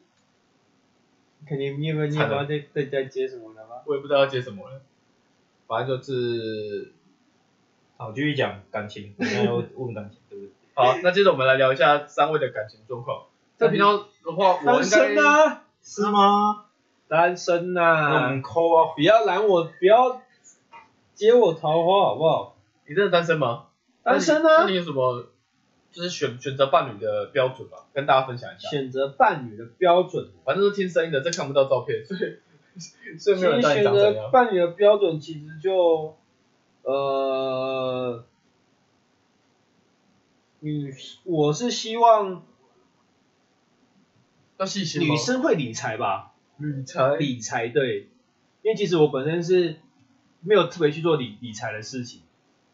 [1.47, 3.75] 肯定你有没有你有没有在在在接什么了吗？
[3.85, 4.81] 我也不知道要接什么了，
[5.67, 6.93] 反正就是
[7.97, 10.51] 好，继续讲感情，我们要问感情，对不对？
[10.73, 10.97] 好。
[11.03, 13.25] 那接着我们来聊一下三位的感情状况。
[13.57, 16.65] 在平常的话，我单应该身啊，是吗？
[17.07, 20.21] 单身那我呐，们扣啊，不要拦我，不要
[21.13, 22.57] 接我桃花好不好？
[22.87, 23.67] 你真的单身吗？
[24.03, 25.27] 单身啊那你那你，有什么
[25.91, 27.85] 就是选选择伴侣的标准吧？
[27.93, 28.69] 跟大家分享一下。
[28.69, 32.37] 选择伴侣的标准，反正都听声音的，这看不到照片，所以
[33.19, 34.13] 所以其没有人知道你实选长怎样。
[34.15, 36.15] 择伴侣的标准其实就
[36.83, 38.25] 呃，
[40.59, 40.93] 女
[41.23, 42.43] 我是希望
[44.57, 48.09] 要细心吗女生会理财吧，理财理财对，
[48.61, 49.77] 因为其实我本身是
[50.41, 52.21] 没有特别去做理理财的事情，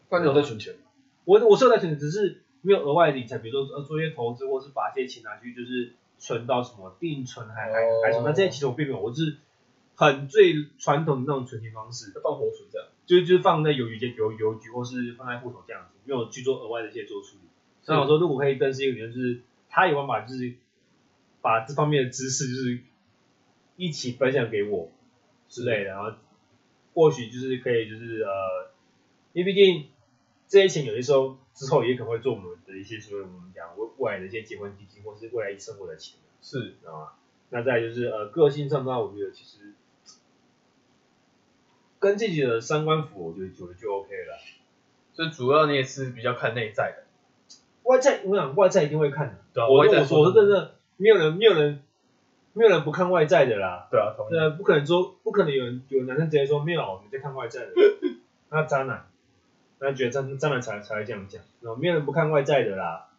[0.10, 0.76] 关键我在存钱。
[1.24, 9.38] 我我是有在存，只是没有额外的理财，比如说呃做一些投资，或是把这些钱拿去就是存到什么定存还还还什么，那这些其实我并没有，我是
[9.96, 12.88] 很最传统的那种存钱方式，放活存这样。
[13.06, 17.50] 就就是放在邮局邮邮局或是放在户头这样子，没有去做额外的一些做处理。
[17.82, 20.54] 所以我说，如果可以认识一个女生，就是她有办法，就是
[21.42, 22.80] 把这方面的知识就是
[23.76, 24.92] 一起分享给我
[25.50, 26.14] 之类的，然后
[26.94, 28.72] 或许就是可以就是呃，
[29.34, 29.88] 因为毕竟
[30.48, 37.10] 这些钱有些时候之后也可能会做我们的一些所谓我们讲未未来的一些结婚基金或是未来生活的钱，是知道吗？
[37.50, 39.74] 那再就是呃个性上的话，我觉得其实
[42.02, 44.38] 跟自己的三观符，我觉得就就 OK 了。
[45.14, 47.04] 所以主要你也是比较看内在的，
[47.84, 49.36] 外在，我想外在一定会看的。
[49.54, 51.82] 对啊我我外在说我说真的，没有人没有人
[52.54, 53.88] 没有人不看外在的啦。
[53.92, 54.32] 对啊，同意。
[54.32, 57.72] 对啊，不可能说不可能有人有男生直接说没有，我在看外在的，
[58.50, 59.08] 那渣男，
[59.80, 63.10] 那觉得渣渣男才才会这样讲，然后没有人不看外在的啦，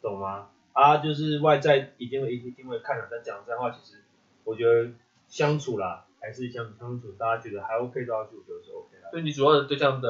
[0.00, 0.48] 懂吗？
[0.74, 4.02] 啊，就是外在一定会一定会看的，但讲这样的话，其实
[4.44, 4.90] 我觉得
[5.28, 9.10] 相处啦，还是相处相处，大家觉得还 OK 的话，就我觉得是 OK 啦。
[9.10, 10.08] 所以你主要的对象的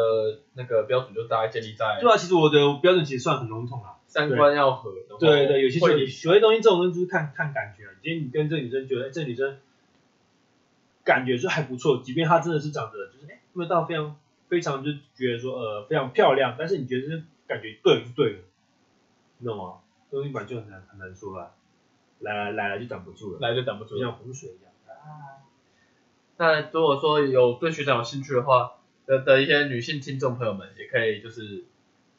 [0.54, 3.94] 那个标准就大概建立在对啊，其实我的标准其实算很笼统啦。
[4.08, 7.90] 三观要合，然后对对，有些会有有些东西这种东西就是看看感觉啊。
[8.02, 9.58] 今天你跟这个女生觉得，哎，这女生
[11.04, 14.16] 感觉就还不错，即便她真的是长得就是哎，没有到非常
[14.48, 18.38] 非常就觉得说呃非常漂亮，但是你觉得是感觉对就对了，
[19.36, 19.74] 你懂吗？
[20.10, 21.50] 这东西本来就很难很难说啦，
[22.20, 24.00] 来来来了就挡不住了，来就挡不住就。
[24.00, 25.44] 像洪水一样啊。
[26.38, 28.74] 那如果说有对学长有兴趣的话，
[29.06, 31.64] 的的一些女性听众朋友们，也可以就是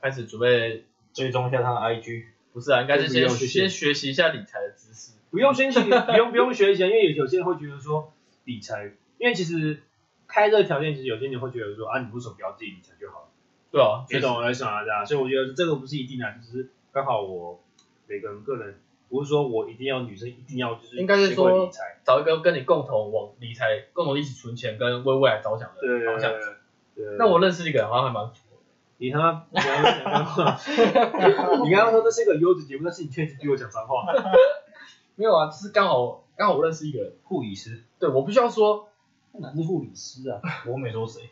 [0.02, 0.84] 开始准备，
[1.14, 5.14] 追踪一下他的 IG，不是啊，应该是先先学习一下理财的知识。
[5.32, 8.12] 不用先学，不用不用学习，因为有有些人会觉得说
[8.44, 9.84] 理财，因为其实
[10.28, 13.28] 开这个条件，其实有些人会觉得说啊，你为什么不要自己理财就好了？
[13.72, 17.62] 对啊，你懂我在想啊，这样，所以我觉得这个不是一定的，只是刚好我
[18.08, 26.32] 每个人个人，不是说我一定要女生一定要就是应该是说理财，找一个跟你共同往理财、共同一起存钱跟为未来着想的对方向。
[26.96, 27.06] 对。
[27.18, 28.64] 那我认识一个人，好像还蛮符合的。
[28.98, 29.46] 你他妈，
[31.64, 34.06] 你刚刚说这是一个优质节目，但是你确实逼我讲脏话。
[35.16, 38.88] 没有啊，就是刚好刚好我认识一个人，护理师，对我必须要说，
[39.34, 40.40] 哪是护理师啊？
[40.66, 41.30] 我没说谁，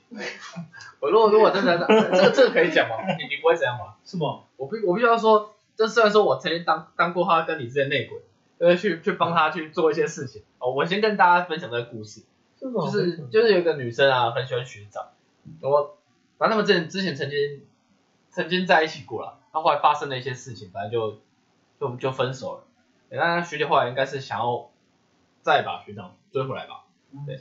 [0.99, 2.95] 我如果如果真的这个这个可以讲吗？
[3.17, 3.93] 你你不会这样吗？
[4.03, 4.39] 是吗？
[4.57, 8.19] 我必我必须要说，这虽然说我曾经当当过他跟你之间内鬼，
[8.57, 10.41] 呃，去去帮他去做一些事情。
[10.59, 12.23] 哦，我先跟大家分享这个故事，
[12.59, 15.11] 就是就是有一个女生啊，很喜欢学长，
[15.61, 15.97] 我
[16.37, 17.61] 反正他们之前之前曾经
[18.29, 21.19] 曾经在一起过了，那后来发生了一些事情，反正就
[21.79, 22.63] 就就分手了。
[23.09, 24.71] 那学姐后来应该是想要
[25.41, 26.85] 再把学长追回来吧。
[27.25, 27.37] 对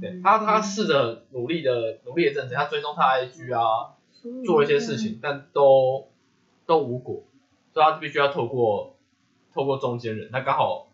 [0.00, 3.94] 对，他他试着努力的努力的阵子，他追踪他 IG 啊，
[4.46, 6.08] 做一些事情，但都
[6.64, 7.24] 都无果，
[7.72, 8.96] 所以他必须要透过
[9.54, 10.88] 透过中间人，那刚好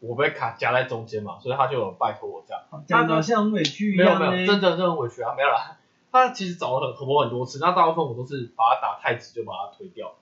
[0.00, 2.62] 我被卡夹在中间嘛，所以他就有拜托我这样。
[2.86, 5.78] 讲的像很委屈一没有没有，真的真的很委屈啊，没有啦。
[6.12, 10.14] 他其实找了很很多很多次，那大部分我都是把他打太直就把他推掉，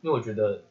[0.00, 0.62] 因为我觉得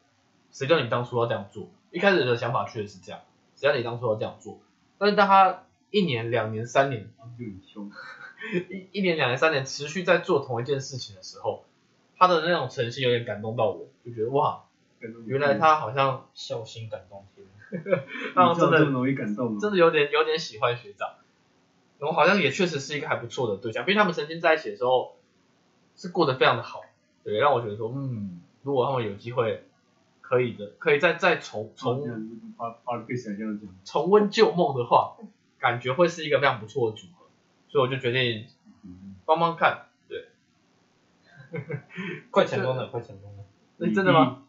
[0.52, 1.68] 谁叫你当初要这样做？
[1.90, 3.20] 一开始的想法确实是这样，
[3.56, 4.58] 谁叫你当初要这样做？
[4.98, 7.90] 但是当他一年、两年、三年，就很凶。
[8.70, 11.64] 一一年、两年、三年持续在做同一件事情的时候，
[12.20, 14.64] 他的那种诚心有点感动到我，就觉得哇，
[15.24, 17.46] 原来他好像孝心感动天，
[18.34, 21.14] 他好像真的容易感动真的有点有点喜欢学长，
[21.98, 25.16] 然后好像也确实是一个还不错的对象，毕竟他们曾经在一起的时候
[25.96, 26.82] 是过得非常的好，
[27.24, 29.64] 对，让我觉得说，嗯，如果他们有机会
[30.20, 32.04] 可以的，可以再再重重
[33.84, 35.16] 重温旧梦的话，
[35.58, 37.24] 感觉会是一个非常不错的组合，
[37.70, 38.46] 所以我就决定
[39.24, 39.89] 帮帮看，对，
[42.30, 43.44] 快成功了，快成功了。
[43.78, 44.44] 那真的吗？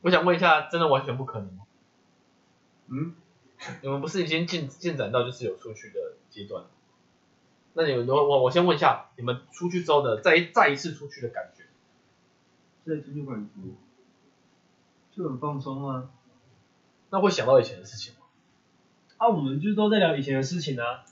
[0.00, 1.64] 我想问一下，真的完全不可能吗？
[2.88, 3.14] 嗯，
[3.80, 6.68] 你们不是已经进进展到就是有出去的阶段了？
[7.74, 11.64] 那你们我我我先问一下，你们出去之后的再再一次出去的感觉？
[12.84, 13.60] 这出去感觉
[15.12, 16.10] 就很放松啊。
[17.10, 18.20] 那会想到以前的事情吗？
[19.16, 21.04] 啊，我们就都在聊以前的事情啊，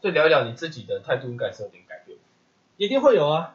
[0.00, 1.85] 所以聊一聊你自己的态度应该是有点改变。
[2.76, 3.54] 一定会有啊，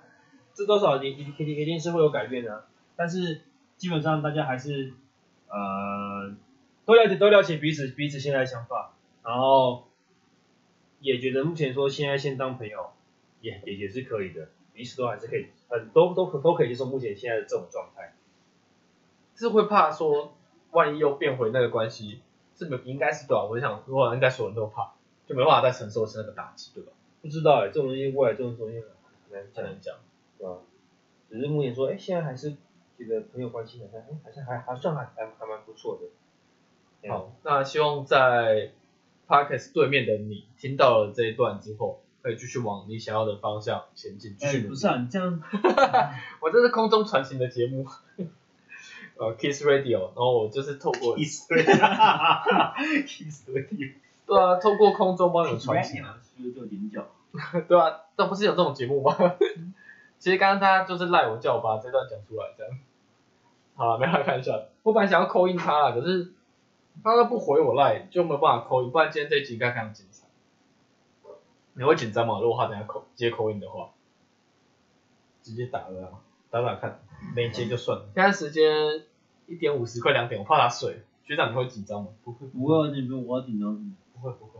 [0.53, 2.65] 这多少年一定一定一定是会有改变的啊、
[2.95, 3.41] 但是
[3.77, 4.93] 基本上大家还是
[5.47, 6.35] 呃
[6.85, 8.93] 都了解都了解彼此彼此现在的想法，
[9.23, 9.87] 然后
[10.99, 12.91] 也觉得目前说现在先当朋友
[13.41, 18.13] 也也也是可以的，彼此都还是可以很都都都可以接受目前现在的这种状态。
[19.33, 20.35] 是会怕说，
[20.69, 22.21] 万一又变回那个关系，
[22.55, 24.93] 是没应该是对吧、我想，如果应该所有人都怕，
[25.25, 26.91] 就没办法再承受是那个打击，对吧？
[27.23, 28.79] 不知道哎、这种东西未来这种东西
[29.31, 29.95] 很难讲，才能讲。
[30.37, 30.57] 对吧？
[31.29, 32.51] 只是目前说，哎、现在还是
[32.97, 37.09] 觉得朋友关系好像，哎、好像还还算还还还蛮不错的。
[37.09, 38.71] 好，那希望在
[39.27, 44.69] Parkes 对面的你听到了这一段之后，可以继续往你想要的方向前进，继续努力。
[44.69, 45.41] 不是啊，你这样
[46.41, 47.87] 我这是空中传情的节目，
[49.17, 51.47] 呃，Kiss Radio，然后我就是透过，kiss
[53.07, 53.45] kiss
[54.25, 56.03] 对啊，透过空中帮你们传情，
[56.37, 57.07] 就就点脚。
[57.67, 59.15] 对啊，这不是有这种节目吗？
[60.19, 62.77] 其实刚刚他就是赖我叫我把这段讲出来，这样。
[63.75, 66.33] 好了，没法看玩笑，我本来想要扣印他了，可是
[67.03, 70.27] 他都不回我赖，就没有办法扣印，不然今天这一集应该非常紧张。
[71.73, 72.39] 你会紧张吗？
[72.41, 73.91] 如果他等下扣接扣印的话，
[75.41, 76.99] 直接打了，打打看，
[77.35, 78.05] 没接就算了。
[78.13, 79.05] 现在时间
[79.47, 81.01] 一点五十，快两点，我怕他睡。
[81.23, 82.09] 学长你会紧张吗？
[82.23, 84.50] 不会，不会，你张，我紧张不会，不会。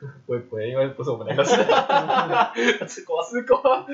[0.26, 1.56] 我不会，因为不是我们两个吃，
[2.86, 3.86] 吃 过吃过。